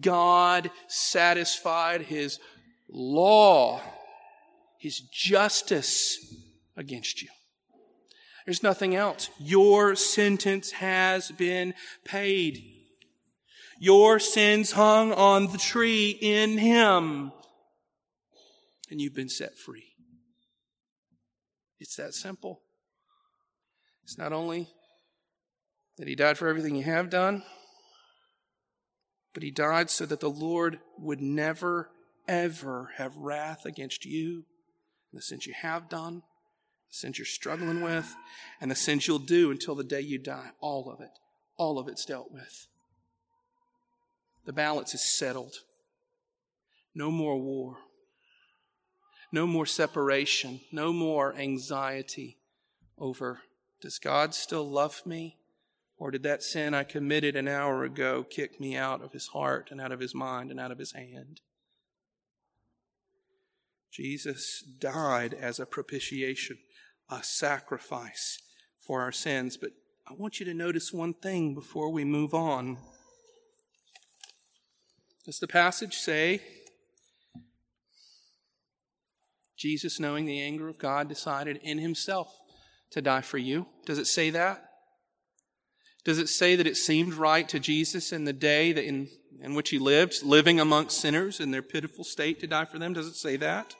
God 0.00 0.70
satisfied 0.86 2.02
his 2.02 2.38
law, 2.88 3.80
his 4.78 5.00
justice 5.00 6.34
against 6.76 7.22
you. 7.22 7.28
There's 8.44 8.62
nothing 8.62 8.94
else. 8.94 9.28
Your 9.38 9.94
sentence 9.94 10.72
has 10.72 11.30
been 11.30 11.74
paid. 12.04 12.62
Your 13.78 14.18
sins 14.18 14.72
hung 14.72 15.12
on 15.12 15.52
the 15.52 15.58
tree 15.58 16.10
in 16.10 16.58
him, 16.58 17.30
and 18.90 19.00
you've 19.00 19.14
been 19.14 19.28
set 19.28 19.56
free. 19.56 19.92
It's 21.78 21.96
that 21.96 22.14
simple. 22.14 22.62
It's 24.02 24.18
not 24.18 24.32
only 24.32 24.68
that 25.98 26.08
he 26.08 26.14
died 26.14 26.38
for 26.38 26.48
everything 26.48 26.76
you 26.76 26.84
have 26.84 27.10
done, 27.10 27.42
but 29.34 29.42
he 29.42 29.50
died 29.50 29.90
so 29.90 30.06
that 30.06 30.20
the 30.20 30.30
Lord 30.30 30.78
would 30.98 31.20
never, 31.20 31.90
ever 32.26 32.92
have 32.96 33.16
wrath 33.16 33.64
against 33.64 34.04
you, 34.04 34.44
the 35.12 35.22
sins 35.22 35.46
you 35.46 35.54
have 35.60 35.88
done, 35.88 36.22
the 36.88 36.94
sins 36.94 37.18
you're 37.18 37.26
struggling 37.26 37.82
with, 37.82 38.14
and 38.60 38.70
the 38.70 38.76
sins 38.76 39.06
you'll 39.06 39.18
do 39.18 39.50
until 39.50 39.74
the 39.74 39.84
day 39.84 40.00
you 40.00 40.18
die. 40.18 40.50
All 40.60 40.90
of 40.90 41.00
it. 41.00 41.10
All 41.56 41.78
of 41.78 41.88
it's 41.88 42.04
dealt 42.04 42.30
with. 42.30 42.68
The 44.46 44.52
balance 44.52 44.94
is 44.94 45.02
settled. 45.02 45.54
No 46.94 47.10
more 47.10 47.36
war. 47.36 47.78
No 49.32 49.46
more 49.46 49.66
separation. 49.66 50.60
No 50.72 50.92
more 50.92 51.34
anxiety 51.34 52.38
over 52.96 53.40
does 53.80 53.98
God 53.98 54.34
still 54.34 54.68
love 54.68 55.02
me? 55.06 55.37
Or 55.98 56.12
did 56.12 56.22
that 56.22 56.42
sin 56.42 56.74
I 56.74 56.84
committed 56.84 57.34
an 57.34 57.48
hour 57.48 57.82
ago 57.82 58.22
kick 58.22 58.60
me 58.60 58.76
out 58.76 59.02
of 59.02 59.12
his 59.12 59.28
heart 59.28 59.68
and 59.70 59.80
out 59.80 59.90
of 59.90 59.98
his 59.98 60.14
mind 60.14 60.50
and 60.50 60.60
out 60.60 60.70
of 60.70 60.78
his 60.78 60.92
hand? 60.92 61.40
Jesus 63.90 64.62
died 64.62 65.34
as 65.34 65.58
a 65.58 65.66
propitiation, 65.66 66.58
a 67.10 67.22
sacrifice 67.24 68.38
for 68.86 69.02
our 69.02 69.10
sins. 69.10 69.56
But 69.56 69.70
I 70.08 70.12
want 70.14 70.38
you 70.38 70.46
to 70.46 70.54
notice 70.54 70.92
one 70.92 71.14
thing 71.14 71.54
before 71.54 71.90
we 71.90 72.04
move 72.04 72.32
on. 72.32 72.78
Does 75.26 75.40
the 75.40 75.48
passage 75.48 75.94
say, 75.94 76.40
Jesus, 79.56 79.98
knowing 79.98 80.26
the 80.26 80.40
anger 80.40 80.68
of 80.68 80.78
God, 80.78 81.08
decided 81.08 81.58
in 81.62 81.78
himself 81.78 82.32
to 82.92 83.02
die 83.02 83.22
for 83.22 83.38
you? 83.38 83.66
Does 83.84 83.98
it 83.98 84.06
say 84.06 84.30
that? 84.30 84.67
Does 86.08 86.18
it 86.18 86.30
say 86.30 86.56
that 86.56 86.66
it 86.66 86.78
seemed 86.78 87.12
right 87.12 87.46
to 87.50 87.60
Jesus 87.60 88.12
in 88.14 88.24
the 88.24 88.32
day 88.32 88.72
that 88.72 88.82
in, 88.82 89.08
in 89.42 89.54
which 89.54 89.68
he 89.68 89.78
lived, 89.78 90.22
living 90.22 90.58
amongst 90.58 91.02
sinners 91.02 91.38
in 91.38 91.50
their 91.50 91.60
pitiful 91.60 92.02
state 92.02 92.40
to 92.40 92.46
die 92.46 92.64
for 92.64 92.78
them? 92.78 92.94
Does 92.94 93.08
it 93.08 93.14
say 93.16 93.36
that? 93.36 93.74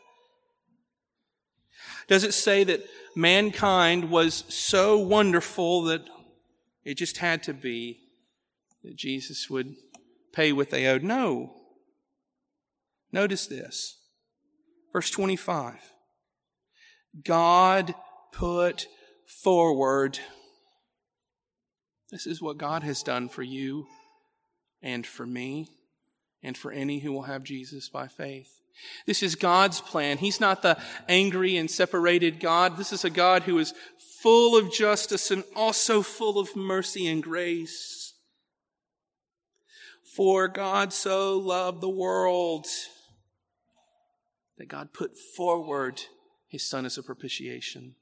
Does 2.07 2.25
it 2.25 2.35
say 2.35 2.65
that 2.65 2.85
mankind 3.17 4.11
was 4.11 4.45
so 4.47 4.99
wonderful 4.99 5.85
that 5.85 6.03
it 6.85 6.99
just 6.99 7.17
had 7.17 7.43
to 7.45 7.55
be 7.55 7.99
that 8.85 8.95
Jesus 8.95 9.49
would 9.49 9.77
pay 10.35 10.53
what 10.53 10.69
they 10.69 10.85
owed? 10.85 11.03
No. 11.03 11.55
Notice 13.11 13.47
this. 13.47 13.97
Verse 14.93 15.09
25. 15.09 15.77
God 17.25 17.95
put 18.33 18.87
forward 19.25 20.19
this 22.11 22.27
is 22.27 22.41
what 22.41 22.59
God 22.59 22.83
has 22.83 23.03
done 23.03 23.29
for 23.29 23.43
you 23.43 23.87
and 24.83 25.07
for 25.07 25.27
me 25.27 25.69
and 26.43 26.57
for 26.57 26.71
any 26.71 27.01
who 27.01 27.13
will 27.13 27.23
have 27.23 27.43
Jesus 27.43 27.89
by 27.89 28.09
faith. 28.09 28.61
This 29.07 29.23
is 29.23 29.35
God's 29.35 29.81
plan. 29.81 30.19
He's 30.19 30.41
not 30.41 30.63
the 30.63 30.79
angry 31.09 31.57
and 31.57 31.71
separated 31.71 32.41
God. 32.41 32.77
This 32.77 32.93
is 32.93 33.05
a 33.05 33.11
God 33.11 33.43
who 33.43 33.59
is 33.59 33.75
full 34.23 34.57
of 34.57 34.73
justice 34.73 35.31
and 35.31 35.45
also 35.57 36.03
full 36.03 36.39
of 36.39 36.55
mercy 36.55 37.07
and 37.07 37.23
grace. 37.23 38.15
For 40.15 40.49
God 40.49 40.93
so 40.93 41.39
loved 41.39 41.81
the 41.81 41.89
world 41.89 42.67
that 44.59 44.69
God 44.69 44.93
put 44.93 45.17
forward 45.37 46.03
his 46.49 46.63
son 46.63 46.87
as 46.87 46.99
a 46.99 47.03
propitiation 47.03 47.95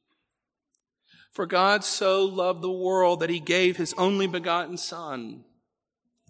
for 1.33 1.47
God 1.47 1.85
so 1.85 2.25
loved 2.25 2.63
the 2.63 2.71
world 2.71 3.21
that 3.21 3.31
he 3.31 3.41
gave 3.41 3.77
his 3.77 3.95
only 3.99 4.27
begotten 4.27 4.77
Son 4.77 5.45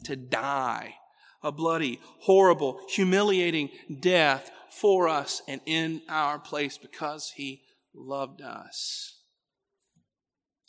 to 0.05 0.17
die 0.17 0.95
a 1.43 1.53
bloody, 1.53 2.01
horrible, 2.21 2.81
humiliating 2.89 3.71
death 4.01 4.51
for 4.71 5.09
us 5.09 5.43
and 5.47 5.61
in 5.65 6.03
our 6.09 6.39
place 6.39 6.77
because 6.77 7.33
he 7.37 7.63
loved 7.95 8.43
us. 8.43 9.21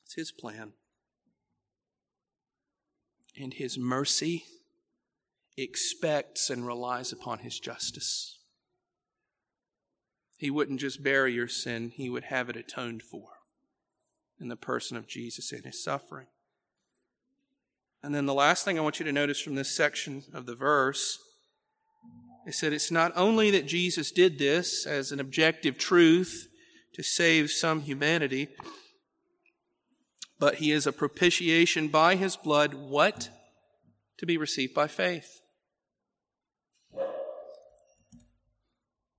It's 0.06 0.16
his 0.16 0.32
plan. 0.32 0.74
and 3.40 3.54
his 3.54 3.78
mercy 3.78 4.46
expects 5.58 6.50
and 6.50 6.66
relies 6.66 7.12
upon 7.12 7.40
his 7.40 7.60
justice. 7.60 8.40
He 10.38 10.50
wouldn't 10.50 10.80
just 10.80 11.04
bury 11.04 11.34
your 11.34 11.48
sin, 11.48 11.90
he 11.90 12.10
would 12.10 12.26
have 12.26 12.50
it 12.50 12.56
atoned 12.56 13.04
for 13.04 13.37
in 14.40 14.48
the 14.48 14.56
person 14.56 14.98
of 14.98 15.08
Jesus 15.08 15.52
and 15.52 15.66
his 15.66 15.84
suffering. 15.84 16.28
And 18.04 18.14
then 18.14 18.26
the 18.26 18.34
last 18.34 18.64
thing 18.64 18.78
I 18.78 18.82
want 18.82 19.00
you 19.00 19.06
to 19.06 19.12
notice 19.12 19.40
from 19.40 19.56
this 19.56 19.76
section 19.76 20.24
of 20.34 20.46
the 20.46 20.56
verse 20.56 21.18
is 22.46 22.62
that 22.62 22.72
it's 22.72 22.92
not 22.92 23.12
only 23.16 23.52
that 23.52 23.66
Jesus 23.66 24.12
did 24.12 24.38
this 24.38 24.86
as 24.86 25.12
an 25.12 25.20
objective 25.20 25.78
truth 25.78 26.48
to 26.94 27.04
save 27.04 27.52
some 27.52 27.82
humanity, 27.82 28.48
but 30.40 30.56
he 30.56 30.72
is 30.72 30.88
a 30.88 30.94
propitiation 30.94 31.88
by 31.88 32.16
his 32.16 32.38
blood, 32.38 32.74
what? 32.74 33.30
To 34.20 34.26
be 34.26 34.38
received 34.38 34.74
by 34.74 34.88
faith. 34.88 35.42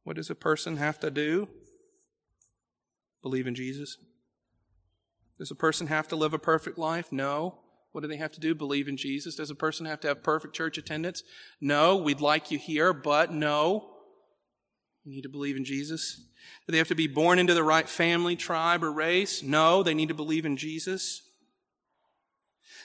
What 0.05 0.17
does 0.17 0.31
a 0.31 0.35
person 0.35 0.79
have 0.79 0.99
to 1.01 1.11
do? 1.11 1.49
Believe 3.23 3.47
in 3.47 3.55
Jesus. 3.55 3.99
Does 5.39 5.51
a 5.51 5.57
person 5.57 5.87
have 5.87 6.09
to 6.09 6.17
live 6.17 6.35
a 6.35 6.39
perfect 6.39 6.79
life? 6.79 7.13
No. 7.13 7.59
What 7.93 8.03
do 8.03 8.09
they 8.09 8.17
have 8.17 8.33
to 8.33 8.41
do? 8.41 8.55
Believe 8.55 8.89
in 8.89 8.97
Jesus. 8.97 9.37
Does 9.37 9.51
a 9.51 9.55
person 9.55 9.87
have 9.87 10.01
to 10.01 10.09
have 10.09 10.23
perfect 10.23 10.55
church 10.55 10.79
attendance? 10.79 11.23
No. 11.61 11.97
We'd 11.97 12.21
like 12.21 12.51
you 12.51 12.59
here, 12.59 12.93
but 12.93 13.33
no. 13.33 13.91
You 15.05 15.15
need 15.15 15.23
to 15.23 15.29
believe 15.29 15.57
in 15.57 15.65
Jesus. 15.65 16.17
Do 16.67 16.73
they 16.73 16.79
have 16.79 16.89
to 16.89 16.95
be 16.95 17.07
born 17.07 17.39
into 17.39 17.55
the 17.55 17.63
right 17.63 17.89
family, 17.89 18.37
tribe, 18.37 18.85
or 18.85 18.93
race? 18.93 19.43
No, 19.43 19.83
they 19.83 19.95
need 19.95 20.09
to 20.09 20.15
believe 20.15 20.45
in 20.45 20.57
Jesus. 20.57 21.23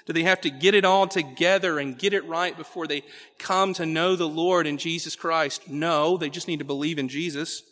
Do 0.05 0.13
they 0.13 0.23
have 0.23 0.41
to 0.41 0.49
get 0.49 0.73
it 0.73 0.85
all 0.85 1.07
together 1.07 1.79
and 1.79 1.97
get 1.97 2.13
it 2.13 2.25
right 2.25 2.55
before 2.55 2.87
they 2.87 3.03
come 3.39 3.73
to 3.73 3.85
know 3.85 4.15
the 4.15 4.27
Lord 4.27 4.67
in 4.67 4.77
Jesus 4.77 5.15
Christ? 5.15 5.69
No, 5.69 6.17
they 6.17 6.29
just 6.29 6.47
need 6.47 6.59
to 6.59 6.65
believe 6.65 6.99
in 6.99 7.07
Jesus. 7.07 7.63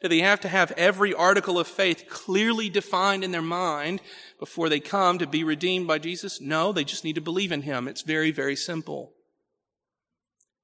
Do 0.00 0.08
they 0.08 0.20
have 0.20 0.40
to 0.40 0.48
have 0.48 0.70
every 0.72 1.12
article 1.12 1.58
of 1.58 1.66
faith 1.66 2.04
clearly 2.08 2.70
defined 2.70 3.24
in 3.24 3.32
their 3.32 3.42
mind 3.42 4.00
before 4.38 4.68
they 4.68 4.78
come 4.78 5.18
to 5.18 5.26
be 5.26 5.42
redeemed 5.42 5.88
by 5.88 5.98
Jesus? 5.98 6.40
No, 6.40 6.72
they 6.72 6.84
just 6.84 7.04
need 7.04 7.16
to 7.16 7.20
believe 7.20 7.50
in 7.50 7.62
Him. 7.62 7.88
It's 7.88 8.02
very, 8.02 8.30
very 8.30 8.54
simple. 8.54 9.12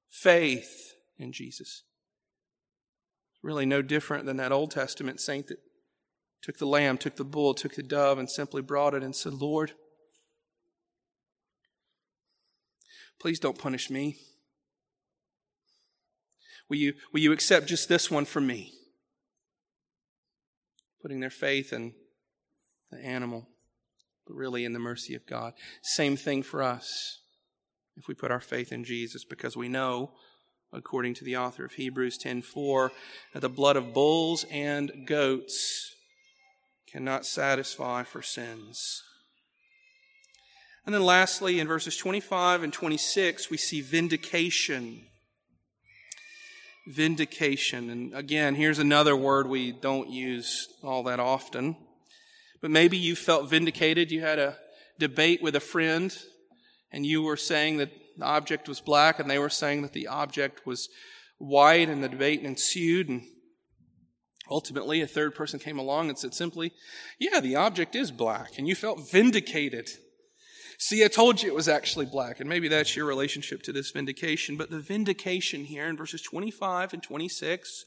Faith 0.09 0.95
in 1.19 1.33
Jesus 1.33 1.83
It's 3.33 3.43
really 3.43 3.67
no 3.67 3.83
different 3.83 4.27
than 4.27 4.37
that 4.37 4.53
Old 4.53 4.71
Testament 4.71 5.21
saint 5.21 5.49
that 5.49 5.59
took 6.41 6.59
the 6.59 6.67
lamb, 6.67 6.97
took 6.97 7.17
the 7.17 7.25
bull, 7.25 7.55
took 7.55 7.75
the 7.75 7.83
dove, 7.83 8.19
and 8.19 8.31
simply 8.31 8.63
brought 8.63 8.95
it 8.95 9.03
and 9.03 9.17
said, 9.17 9.33
Lord, 9.33 9.73
please 13.19 13.41
don't 13.41 13.59
punish 13.59 13.91
me. 13.91 14.19
Will 16.69 16.77
you, 16.77 16.95
will 17.13 17.21
you 17.21 17.33
accept 17.33 17.67
just 17.67 17.89
this 17.89 18.11
one 18.11 18.27
from 18.27 18.47
me? 18.47 18.73
Putting 21.05 21.21
their 21.21 21.29
faith 21.29 21.75
in 21.75 21.93
the 22.91 22.97
animal, 22.97 23.47
but 24.27 24.33
really 24.33 24.65
in 24.65 24.73
the 24.73 24.79
mercy 24.79 25.15
of 25.15 25.27
God. 25.27 25.53
Same 25.83 26.17
thing 26.17 26.43
for 26.43 26.63
us 26.63 27.21
if 27.95 28.09
we 28.09 28.15
put 28.15 28.31
our 28.31 28.41
faith 28.41 28.73
in 28.73 28.85
Jesus 28.85 29.23
because 29.23 29.55
we 29.55 29.69
know 29.69 30.13
according 30.73 31.13
to 31.17 31.25
the 31.25 31.37
author 31.37 31.67
of 31.67 31.75
Hebrews 31.75 32.17
10:4, 32.17 32.91
that 33.35 33.41
the 33.41 33.51
blood 33.51 33.77
of 33.77 33.93
bulls 33.93 34.47
and 34.51 35.07
goats 35.07 35.95
cannot 36.87 37.27
satisfy 37.27 38.03
for 38.03 38.23
sins. 38.23 39.03
And 40.87 40.95
then 40.95 41.03
lastly, 41.03 41.61
in 41.61 41.69
verses 41.69 41.99
25 41.99 42.63
and 42.63 42.73
26, 42.73 43.51
we 43.51 43.59
see 43.59 43.83
vindication. 43.83 45.11
Vindication. 46.87 47.91
And 47.91 48.15
again, 48.15 48.55
here's 48.55 48.79
another 48.79 49.17
word 49.17 49.49
we 49.49 49.73
don't 49.73 50.11
use 50.11 50.69
all 50.83 51.03
that 51.05 51.21
often. 51.21 51.77
But 52.61 52.71
maybe 52.71 52.97
you 52.97 53.17
felt 53.17 53.51
vindicated. 53.51 54.11
You 54.11 54.21
had 54.21 54.39
a 54.39 54.57
debate 54.99 55.43
with 55.43 55.57
a 55.57 55.61
friend 55.61 56.17
and 56.95 57.05
you 57.05 57.23
were 57.23 57.37
saying 57.37 57.79
that 57.79 57.91
the 58.17 58.25
object 58.25 58.69
was 58.69 58.81
black, 58.81 59.19
and 59.19 59.29
they 59.29 59.41
were 59.41 59.51
saying 59.51 59.83
that 59.83 59.93
the 59.93 60.07
object 60.07 60.65
was 60.65 60.89
white, 61.39 61.89
and 61.89 62.03
the 62.03 62.09
debate 62.09 62.41
ensued. 62.43 63.09
And 63.09 63.23
ultimately, 64.49 65.01
a 65.01 65.07
third 65.09 65.35
person 65.35 65.59
came 65.59 65.81
along 65.81 66.09
and 66.09 66.17
said 66.17 66.35
simply, 66.35 66.73
Yeah, 67.19 67.41
the 67.41 67.57
object 67.57 67.97
is 67.97 68.13
black, 68.13 68.59
and 68.59 68.69
you 68.69 68.77
felt 68.77 69.11
vindicated. 69.11 69.91
See, 70.87 71.03
I 71.03 71.09
told 71.09 71.43
you 71.43 71.49
it 71.49 71.55
was 71.55 71.67
actually 71.67 72.05
black, 72.05 72.41
and 72.41 72.49
maybe 72.51 72.69
that's 72.69 72.95
your 72.95 73.07
relationship 73.07 73.63
to 73.63 73.73
this 73.73 73.91
vindication. 73.91 74.59
But 74.59 74.69
the 74.69 74.81
vindication 74.81 75.65
here 75.65 75.87
in 75.87 75.97
verses 75.97 76.21
25 76.21 76.93
and 76.93 77.03
26, 77.03 77.87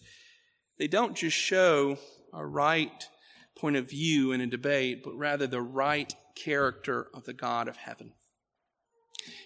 they 0.79 0.87
don't 0.87 1.15
just 1.15 1.37
show 1.37 1.99
a 2.33 2.43
right 2.43 3.07
point 3.55 3.75
of 3.75 3.87
view 3.87 4.31
in 4.31 4.41
a 4.41 4.47
debate, 4.47 5.03
but 5.03 5.15
rather 5.15 5.45
the 5.45 5.61
right 5.61 6.11
character 6.33 7.05
of 7.13 7.25
the 7.25 7.35
God 7.35 7.67
of 7.67 7.77
heaven. 7.77 8.13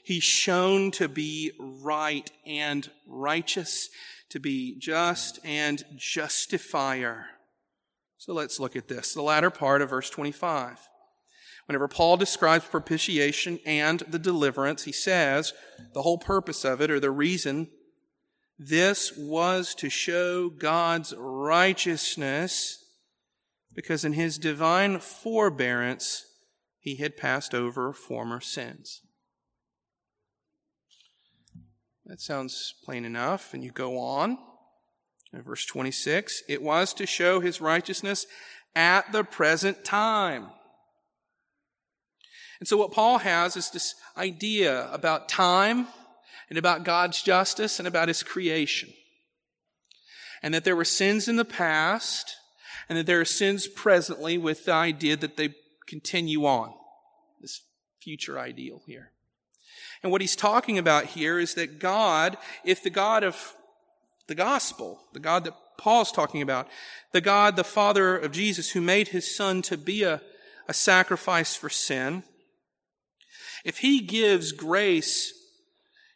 He's 0.02 0.24
shown 0.24 0.92
to 0.92 1.10
be 1.10 1.52
right 1.60 2.32
and 2.46 2.90
righteous, 3.06 3.90
to 4.30 4.40
be 4.40 4.80
just 4.80 5.40
and 5.44 5.84
justifier. 5.98 7.26
So 8.18 8.32
let's 8.32 8.62
look 8.62 8.78
at 8.78 8.88
this. 8.88 9.14
The 9.14 9.22
latter 9.22 9.50
part 9.50 9.82
of 9.82 9.90
verse 9.90 10.10
25. 10.10 10.88
Whenever 11.68 11.88
Paul 11.88 12.18
describes 12.18 12.66
propitiation 12.66 13.60
and 13.66 14.00
the 14.02 14.20
deliverance, 14.20 14.84
he 14.84 14.92
says 14.92 15.54
the 15.94 16.02
whole 16.02 16.18
purpose 16.18 16.66
of 16.66 16.82
it, 16.82 16.92
or 16.92 17.00
the 17.00 17.12
reason, 17.12 17.70
this 18.58 19.14
was 19.18 19.74
to 19.76 19.90
show 19.90 20.50
God's 20.50 21.14
righteousness, 21.18 22.78
because 23.74 24.04
in 24.04 24.14
his 24.14 24.38
divine 24.38 25.00
forbearance, 25.00 26.26
he 26.80 26.98
had 26.98 27.16
passed 27.16 27.54
over 27.54 27.94
former 27.94 28.42
sins. 28.42 29.02
That 32.06 32.20
sounds 32.20 32.74
plain 32.84 33.06
enough. 33.06 33.54
And 33.54 33.64
you 33.64 33.72
go 33.72 33.98
on. 33.98 34.38
Verse 35.34 35.66
26, 35.66 36.44
it 36.50 36.62
was 36.62 36.94
to 36.96 37.06
show 37.06 37.40
his 37.40 37.62
righteousness 37.62 38.26
at 38.76 39.10
the 39.14 39.24
present 39.24 39.86
time. 39.86 40.48
And 42.62 42.68
so 42.68 42.78
what 42.78 42.92
Paul 42.92 43.18
has 43.18 43.58
is 43.58 43.72
this 43.72 43.96
idea 44.16 44.88
about 44.94 45.28
time 45.28 45.88
and 46.48 46.60
about 46.60 46.84
God's 46.84 47.24
justice 47.24 47.80
and 47.80 47.88
about 47.88 48.08
his 48.08 48.22
creation. 48.22 48.90
And 50.44 50.54
that 50.54 50.64
there 50.64 50.76
were 50.76 50.86
sins 50.86 51.28
in 51.28 51.38
the 51.38 51.44
past 51.44 52.36
and 52.88 53.00
that 53.00 53.08
there 53.08 53.20
are 53.20 53.26
sins 53.26 53.66
presently 53.66 54.38
with 54.38 54.66
the 54.66 54.74
idea 54.74 55.18
that 55.18 55.38
they 55.38 55.56
continue 55.88 56.46
on. 56.46 56.72
This 57.42 57.62
future 58.00 58.38
ideal 58.38 58.84
here. 58.86 59.10
And 60.04 60.12
what 60.12 60.22
he's 60.22 60.36
talking 60.36 60.78
about 60.78 61.06
here 61.06 61.40
is 61.40 61.56
that 61.56 61.80
God, 61.80 62.38
if 62.64 62.84
the 62.84 62.92
God 62.92 63.24
of 63.24 63.56
the 64.28 64.36
gospel, 64.36 65.00
the 65.14 65.20
God 65.20 65.46
that 65.46 65.56
Paul's 65.80 66.12
talking 66.12 66.44
about, 66.44 66.68
the 67.12 67.22
God, 67.22 67.56
the 67.56 67.64
Father 67.64 68.16
of 68.16 68.32
Jesus, 68.32 68.70
who 68.70 68.82
made 68.82 69.08
his 69.08 69.36
Son 69.36 69.64
to 69.64 69.78
be 69.78 70.04
a, 70.04 70.22
a 70.68 70.76
sacrifice 70.76 71.56
for 71.56 71.70
sin, 71.70 72.22
if 73.64 73.80
he 73.80 74.02
gives 74.02 74.52
grace 74.52 75.34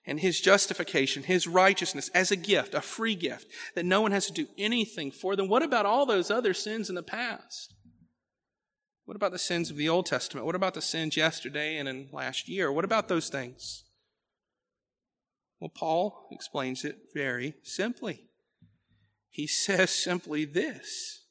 and 0.06 0.20
his 0.20 0.40
justification, 0.40 1.24
his 1.24 1.48
righteousness 1.48 2.10
as 2.14 2.32
a 2.32 2.36
gift, 2.36 2.74
a 2.74 2.82
free 2.82 3.16
gift, 3.16 3.48
that 3.76 3.86
no 3.86 4.02
one 4.02 4.12
has 4.12 4.28
to 4.28 4.34
do 4.34 4.48
anything 4.58 5.12
for 5.12 5.36
them, 5.36 5.48
what 5.48 5.64
about 5.64 5.86
all 5.86 6.06
those 6.06 6.30
other 6.30 6.54
sins 6.54 6.90
in 6.90 6.96
the 6.96 7.04
past? 7.04 7.74
What 9.06 9.16
about 9.16 9.32
the 9.32 9.40
sins 9.40 9.70
of 9.70 9.78
the 9.78 9.90
Old 9.90 10.06
Testament? 10.06 10.46
What 10.46 10.56
about 10.56 10.74
the 10.74 10.82
sins 10.82 11.16
yesterday 11.16 11.78
and 11.78 11.88
in 11.88 12.10
last 12.12 12.50
year? 12.50 12.72
What 12.72 12.86
about 12.86 13.08
those 13.08 13.30
things? 13.30 13.84
Well, 15.60 15.72
Paul 15.74 16.28
explains 16.32 16.84
it 16.84 16.98
very 17.14 17.56
simply. 17.64 18.30
He 19.30 19.48
says 19.48 19.92
simply 19.92 20.46
this 20.46 21.25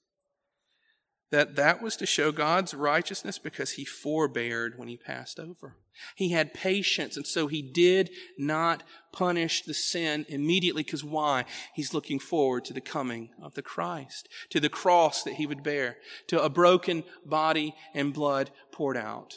that 1.35 1.57
that 1.57 1.83
was 1.83 1.97
to 1.97 2.07
show 2.07 2.31
God's 2.31 2.73
righteousness 2.75 3.39
because 3.39 3.73
he 3.73 3.85
forbeared 3.85 4.79
when 4.79 4.87
he 4.87 4.97
passed 4.97 5.41
over. 5.41 5.75
He 6.15 6.29
had 6.31 6.55
patience, 6.55 7.17
and 7.17 7.27
so 7.27 7.49
he 7.49 7.61
did 7.61 8.11
not 8.39 8.85
punish 9.13 9.63
the 9.63 9.75
sin 9.75 10.27
immediately. 10.29 10.85
Because 10.85 11.03
why? 11.03 11.45
He's 11.75 11.93
looking 11.93 12.21
forward 12.21 12.65
to 12.67 12.73
the 12.73 12.81
coming 12.81 13.31
of 13.43 13.55
the 13.55 13.63
Christ, 13.63 14.29
to 14.51 14.61
the 14.61 14.69
cross 14.69 15.25
that 15.25 15.35
he 15.35 15.47
would 15.47 15.65
bear, 15.65 15.97
to 16.29 16.41
a 16.41 16.49
broken 16.49 17.03
body 17.27 17.75
and 17.95 18.15
blood 18.15 18.51
poured 18.71 18.97
out. 18.97 19.35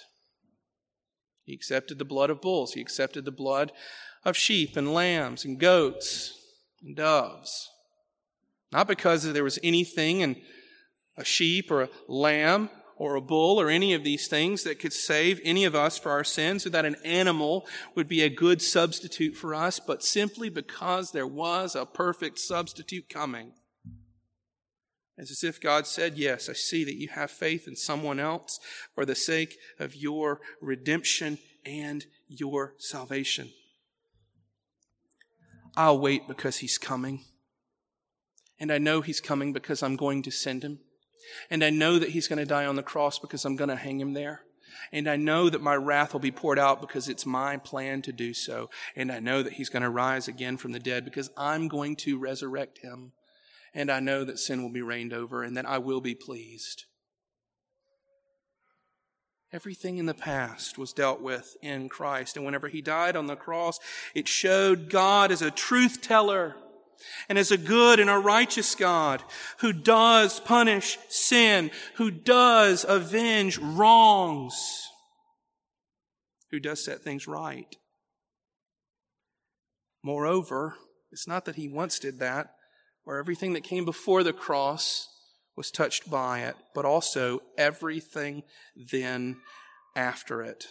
He 1.46 1.54
accepted 1.54 1.98
the 1.98 2.06
blood 2.06 2.30
of 2.30 2.42
bulls, 2.42 2.74
he 2.74 2.82
accepted 2.82 3.26
the 3.26 3.32
blood 3.32 3.72
of 4.24 4.38
sheep 4.38 4.78
and 4.78 4.94
lambs 4.94 5.46
and 5.46 5.60
goats 5.60 6.34
and 6.84 6.96
doves. 6.96 7.70
Not 8.72 8.88
because 8.88 9.24
there 9.24 9.44
was 9.44 9.58
anything 9.64 10.22
in 10.22 10.42
a 11.18 11.26
sheep 11.26 11.72
or 11.72 11.84
a 11.84 11.90
lamb 12.08 12.70
or 12.98 13.16
a 13.16 13.22
bull 13.22 13.60
or 13.60 13.70
any 13.70 13.94
of 13.94 14.04
these 14.04 14.28
things 14.28 14.64
that 14.64 14.80
could 14.80 14.94
save 14.94 15.40
any 15.44 15.66
of 15.66 15.76
us 15.76 15.98
for 15.98 16.12
our 16.12 16.24
sins 16.24 16.66
or 16.66 16.72
that 16.72 16.86
an 16.86 16.96
animal 17.04 17.68
would 17.96 18.08
be 18.08 18.22
a 18.22 18.30
good 18.30 18.62
substitute 18.62 19.36
for 19.36 19.54
us, 19.54 19.80
but 19.80 20.04
simply 20.04 20.50
because 20.50 21.12
there 21.12 21.28
was 21.28 21.76
a 21.76 21.86
perfect 21.86 22.40
substitute 22.40 23.08
coming. 23.10 23.54
It's 25.18 25.32
as 25.32 25.44
if 25.44 25.60
God 25.60 25.88
said, 25.88 26.18
Yes, 26.18 26.48
I 26.48 26.54
see 26.54 26.84
that 26.84 26.96
you 26.96 27.10
have 27.10 27.32
faith 27.32 27.68
in 27.68 27.76
someone 27.76 28.20
else 28.20 28.60
for 28.94 29.06
the 29.06 29.16
sake 29.16 29.58
of 29.80 29.96
your 29.96 30.40
redemption 30.62 31.40
and 31.66 32.06
your 32.28 32.76
salvation. 32.78 33.52
I'll 35.76 36.00
wait 36.00 36.28
because 36.28 36.58
he's 36.58 36.78
coming. 36.78 37.26
And 38.60 38.72
I 38.72 38.78
know 38.80 39.02
he's 39.02 39.22
coming 39.22 39.54
because 39.54 39.84
I'm 39.84 39.96
going 39.96 40.24
to 40.24 40.32
send 40.32 40.64
him. 40.64 40.80
And 41.50 41.64
I 41.64 41.70
know 41.70 42.00
that 42.00 42.10
he's 42.10 42.28
going 42.28 42.40
to 42.40 42.46
die 42.46 42.66
on 42.66 42.76
the 42.76 42.84
cross 42.84 43.20
because 43.20 43.46
I'm 43.46 43.56
going 43.56 43.70
to 43.70 43.76
hang 43.76 44.00
him 44.00 44.14
there. 44.14 44.42
And 44.92 45.10
I 45.10 45.16
know 45.16 45.50
that 45.50 45.62
my 45.62 45.76
wrath 45.76 46.14
will 46.14 46.20
be 46.20 46.32
poured 46.32 46.60
out 46.60 46.82
because 46.82 47.10
it's 47.10 47.26
my 47.26 47.58
plan 47.58 48.02
to 48.04 48.12
do 48.12 48.34
so. 48.34 48.70
And 48.96 49.12
I 49.12 49.20
know 49.20 49.44
that 49.44 49.54
he's 49.54 49.70
going 49.70 49.84
to 49.84 49.90
rise 49.90 50.28
again 50.28 50.58
from 50.58 50.72
the 50.72 50.80
dead 50.80 51.06
because 51.06 51.30
I'm 51.36 51.68
going 51.68 51.96
to 51.98 52.20
resurrect 52.20 52.80
him. 52.80 53.12
And 53.74 53.92
I 53.92 54.00
know 54.00 54.24
that 54.24 54.40
sin 54.40 54.64
will 54.64 54.72
be 54.72 54.82
reigned 54.82 55.14
over 55.14 55.44
and 55.44 55.58
that 55.58 55.66
I 55.66 55.78
will 55.78 56.02
be 56.02 56.16
pleased. 56.16 56.86
Everything 59.54 59.98
in 59.98 60.08
the 60.08 60.14
past 60.14 60.78
was 60.78 60.92
dealt 60.92 61.22
with 61.22 61.56
in 61.62 61.88
Christ. 61.88 62.36
And 62.36 62.46
whenever 62.46 62.68
he 62.68 62.82
died 62.82 63.16
on 63.16 63.28
the 63.28 63.36
cross, 63.36 63.80
it 64.14 64.28
showed 64.28 64.90
God 64.90 65.32
as 65.32 65.42
a 65.42 65.52
truth 65.52 66.02
teller 66.02 66.56
and 67.30 67.38
as 67.38 67.52
a 67.52 67.58
good 67.58 68.00
and 68.00 68.10
a 68.10 68.18
righteous 68.18 68.76
God 68.76 69.24
who 69.60 69.74
does 69.74 70.40
punish 70.40 70.98
sin, 71.10 71.72
who 71.96 72.12
does 72.12 72.86
avenge 72.88 73.58
wrongs, 73.58 74.88
who 76.52 76.60
does 76.60 76.84
set 76.84 77.02
things 77.02 77.28
right. 77.28 77.76
Moreover, 80.04 80.76
it's 81.12 81.28
not 81.28 81.46
that 81.46 81.56
he 81.56 81.68
once 81.68 82.00
did 82.00 82.20
that, 82.20 82.54
or 83.06 83.18
everything 83.18 83.54
that 83.54 83.64
came 83.64 83.86
before 83.86 84.24
the 84.24 84.34
cross 84.34 85.08
was 85.56 85.72
touched 85.72 86.10
by 86.10 86.42
it, 86.42 86.56
but 86.76 86.86
also 86.86 87.42
everything 87.58 88.44
then 88.76 89.38
after 89.96 90.42
it. 90.42 90.68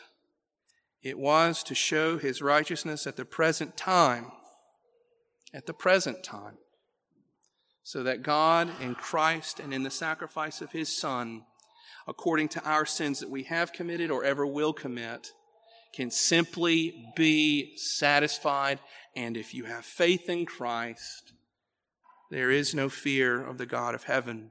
It 1.02 1.18
was 1.18 1.62
to 1.64 1.74
show 1.74 2.18
his 2.18 2.40
righteousness 2.40 3.06
at 3.06 3.16
the 3.16 3.24
present 3.24 3.76
time 3.76 4.32
at 5.56 5.64
the 5.64 5.72
present 5.72 6.22
time, 6.22 6.58
so 7.82 8.02
that 8.02 8.22
God 8.22 8.68
in 8.82 8.94
Christ 8.94 9.58
and 9.58 9.72
in 9.72 9.84
the 9.84 9.90
sacrifice 9.90 10.60
of 10.60 10.72
his 10.72 10.94
Son, 10.94 11.44
according 12.06 12.48
to 12.50 12.62
our 12.68 12.84
sins 12.84 13.20
that 13.20 13.30
we 13.30 13.44
have 13.44 13.72
committed 13.72 14.10
or 14.10 14.22
ever 14.22 14.46
will 14.46 14.74
commit, 14.74 15.32
can 15.94 16.10
simply 16.10 17.10
be 17.16 17.74
satisfied. 17.78 18.80
And 19.16 19.34
if 19.34 19.54
you 19.54 19.64
have 19.64 19.86
faith 19.86 20.28
in 20.28 20.44
Christ, 20.44 21.32
there 22.30 22.50
is 22.50 22.74
no 22.74 22.90
fear 22.90 23.42
of 23.42 23.56
the 23.56 23.64
God 23.64 23.94
of 23.94 24.04
heaven. 24.04 24.50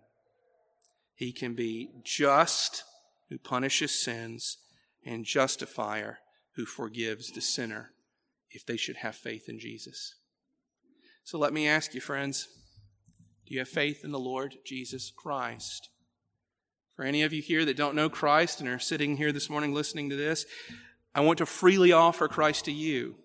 He 1.13 1.31
can 1.31 1.53
be 1.53 1.89
just 2.03 2.83
who 3.29 3.37
punishes 3.37 4.03
sins 4.03 4.57
and 5.05 5.23
justifier 5.23 6.17
who 6.55 6.65
forgives 6.65 7.31
the 7.31 7.41
sinner 7.41 7.91
if 8.49 8.65
they 8.65 8.77
should 8.77 8.97
have 8.97 9.15
faith 9.15 9.47
in 9.47 9.59
Jesus. 9.59 10.15
So 11.25 11.39
let 11.39 11.53
me 11.53 11.67
ask 11.67 11.95
you, 11.95 12.01
friends 12.01 12.47
do 13.47 13.53
you 13.53 13.59
have 13.59 13.67
faith 13.67 14.03
in 14.03 14.11
the 14.11 14.19
Lord 14.19 14.55
Jesus 14.65 15.11
Christ? 15.15 15.89
For 16.95 17.03
any 17.03 17.23
of 17.23 17.33
you 17.33 17.41
here 17.41 17.65
that 17.65 17.77
don't 17.77 17.95
know 17.95 18.09
Christ 18.09 18.59
and 18.59 18.69
are 18.69 18.79
sitting 18.79 19.17
here 19.17 19.31
this 19.31 19.49
morning 19.49 19.73
listening 19.73 20.09
to 20.11 20.15
this, 20.15 20.45
I 21.13 21.21
want 21.21 21.39
to 21.39 21.45
freely 21.45 21.91
offer 21.91 22.27
Christ 22.27 22.65
to 22.65 22.71
you, 22.71 23.15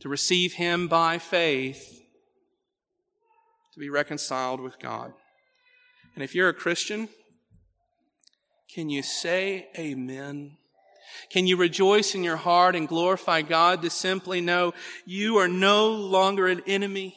to 0.00 0.08
receive 0.08 0.54
Him 0.54 0.88
by 0.88 1.18
faith, 1.18 2.00
to 3.74 3.80
be 3.80 3.90
reconciled 3.90 4.60
with 4.60 4.78
God. 4.78 5.12
And 6.14 6.24
if 6.24 6.34
you're 6.34 6.48
a 6.48 6.54
Christian, 6.54 7.08
can 8.74 8.88
you 8.88 9.02
say 9.02 9.68
amen? 9.78 10.56
Can 11.30 11.46
you 11.46 11.56
rejoice 11.56 12.14
in 12.14 12.24
your 12.24 12.36
heart 12.36 12.76
and 12.76 12.88
glorify 12.88 13.42
God 13.42 13.82
to 13.82 13.90
simply 13.90 14.40
know 14.40 14.74
you 15.04 15.36
are 15.38 15.48
no 15.48 15.88
longer 15.88 16.46
an 16.46 16.62
enemy, 16.66 17.16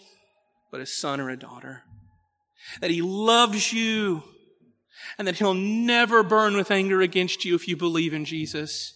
but 0.71 0.81
a 0.81 0.85
son 0.85 1.19
or 1.19 1.29
a 1.29 1.37
daughter? 1.37 1.83
That 2.81 2.91
He 2.91 3.01
loves 3.01 3.71
you 3.71 4.23
and 5.17 5.27
that 5.27 5.37
He'll 5.37 5.53
never 5.53 6.23
burn 6.23 6.55
with 6.55 6.71
anger 6.71 7.01
against 7.01 7.45
you 7.45 7.55
if 7.55 7.67
you 7.67 7.77
believe 7.77 8.13
in 8.13 8.25
Jesus. 8.25 8.93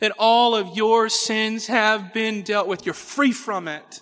That 0.00 0.12
all 0.18 0.54
of 0.54 0.76
your 0.76 1.08
sins 1.08 1.66
have 1.66 2.14
been 2.14 2.42
dealt 2.42 2.68
with. 2.68 2.86
You're 2.86 2.94
free 2.94 3.32
from 3.32 3.68
it. 3.68 4.00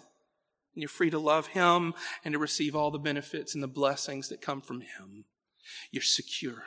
And 0.74 0.80
you're 0.80 0.89
free 0.89 1.11
to 1.11 1.18
love 1.18 1.49
Him 1.49 1.95
and 2.24 2.33
to 2.33 2.39
receive 2.39 2.74
all 2.74 2.91
the 2.91 2.99
benefits 2.99 3.55
and 3.55 3.62
the 3.62 3.68
blessings 3.68 4.28
that 4.28 4.41
come 4.41 4.61
from 4.61 4.80
Him. 4.80 5.24
You're 5.91 6.03
secure. 6.03 6.62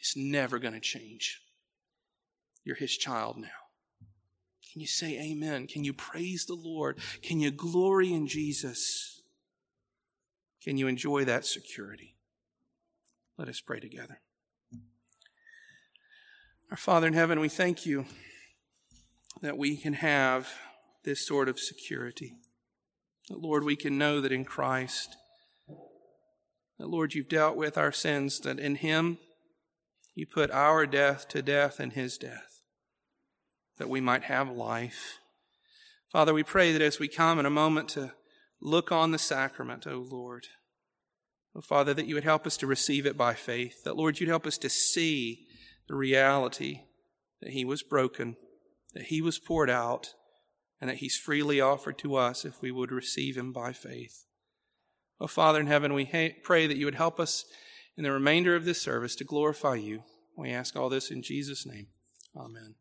It's 0.00 0.16
never 0.16 0.58
going 0.58 0.74
to 0.74 0.80
change. 0.80 1.40
You're 2.64 2.76
his 2.76 2.96
child 2.96 3.38
now. 3.38 3.48
Can 4.72 4.80
you 4.80 4.86
say 4.86 5.18
amen? 5.18 5.66
Can 5.66 5.84
you 5.84 5.92
praise 5.92 6.46
the 6.46 6.54
Lord? 6.54 6.98
Can 7.20 7.40
you 7.40 7.50
glory 7.50 8.12
in 8.12 8.26
Jesus? 8.26 9.22
Can 10.64 10.78
you 10.78 10.86
enjoy 10.86 11.24
that 11.26 11.44
security? 11.44 12.16
Let 13.36 13.48
us 13.48 13.60
pray 13.60 13.80
together. 13.80 14.20
Our 16.70 16.76
Father 16.78 17.06
in 17.06 17.12
heaven, 17.12 17.38
we 17.38 17.50
thank 17.50 17.84
you 17.84 18.06
that 19.42 19.58
we 19.58 19.76
can 19.76 19.92
have 19.94 20.48
this 21.04 21.26
sort 21.26 21.50
of 21.50 21.60
security. 21.60 22.36
That, 23.28 23.40
Lord, 23.40 23.64
we 23.64 23.76
can 23.76 23.98
know 23.98 24.22
that 24.22 24.32
in 24.32 24.44
Christ, 24.44 25.16
that, 26.78 26.88
Lord, 26.88 27.12
you've 27.12 27.28
dealt 27.28 27.56
with 27.56 27.76
our 27.76 27.92
sins, 27.92 28.40
that 28.40 28.58
in 28.58 28.76
Him 28.76 29.18
you 30.14 30.26
put 30.26 30.50
our 30.50 30.86
death 30.86 31.28
to 31.28 31.42
death 31.42 31.78
and 31.78 31.92
His 31.92 32.16
death 32.16 32.51
that 33.78 33.88
we 33.88 34.00
might 34.00 34.24
have 34.24 34.50
life. 34.50 35.18
Father, 36.10 36.34
we 36.34 36.42
pray 36.42 36.72
that 36.72 36.82
as 36.82 36.98
we 36.98 37.08
come 37.08 37.38
in 37.38 37.46
a 37.46 37.50
moment 37.50 37.88
to 37.90 38.12
look 38.60 38.92
on 38.92 39.10
the 39.10 39.18
sacrament, 39.18 39.86
O 39.86 40.06
Lord, 40.08 40.46
oh 41.56 41.60
Father, 41.60 41.94
that 41.94 42.06
you 42.06 42.14
would 42.14 42.24
help 42.24 42.46
us 42.46 42.56
to 42.58 42.66
receive 42.66 43.06
it 43.06 43.16
by 43.16 43.34
faith, 43.34 43.82
that 43.84 43.96
Lord, 43.96 44.20
you'd 44.20 44.28
help 44.28 44.46
us 44.46 44.58
to 44.58 44.68
see 44.68 45.46
the 45.88 45.94
reality 45.94 46.82
that 47.40 47.52
He 47.52 47.64
was 47.64 47.82
broken, 47.82 48.36
that 48.94 49.04
He 49.04 49.20
was 49.20 49.38
poured 49.38 49.70
out, 49.70 50.14
and 50.80 50.90
that 50.90 50.98
He's 50.98 51.16
freely 51.16 51.60
offered 51.60 51.98
to 51.98 52.16
us 52.16 52.44
if 52.44 52.60
we 52.60 52.70
would 52.70 52.92
receive 52.92 53.36
Him 53.36 53.52
by 53.52 53.72
faith. 53.72 54.24
Oh 55.20 55.26
Father 55.26 55.60
in 55.60 55.66
heaven, 55.66 55.94
we 55.94 56.04
ha- 56.04 56.36
pray 56.42 56.66
that 56.66 56.76
you 56.76 56.84
would 56.84 56.96
help 56.96 57.18
us 57.18 57.44
in 57.96 58.04
the 58.04 58.12
remainder 58.12 58.54
of 58.54 58.64
this 58.64 58.80
service 58.80 59.14
to 59.16 59.24
glorify 59.24 59.76
you. 59.76 60.02
We 60.36 60.50
ask 60.50 60.76
all 60.76 60.88
this 60.88 61.10
in 61.10 61.22
Jesus' 61.22 61.66
name. 61.66 61.88
Amen. 62.36 62.74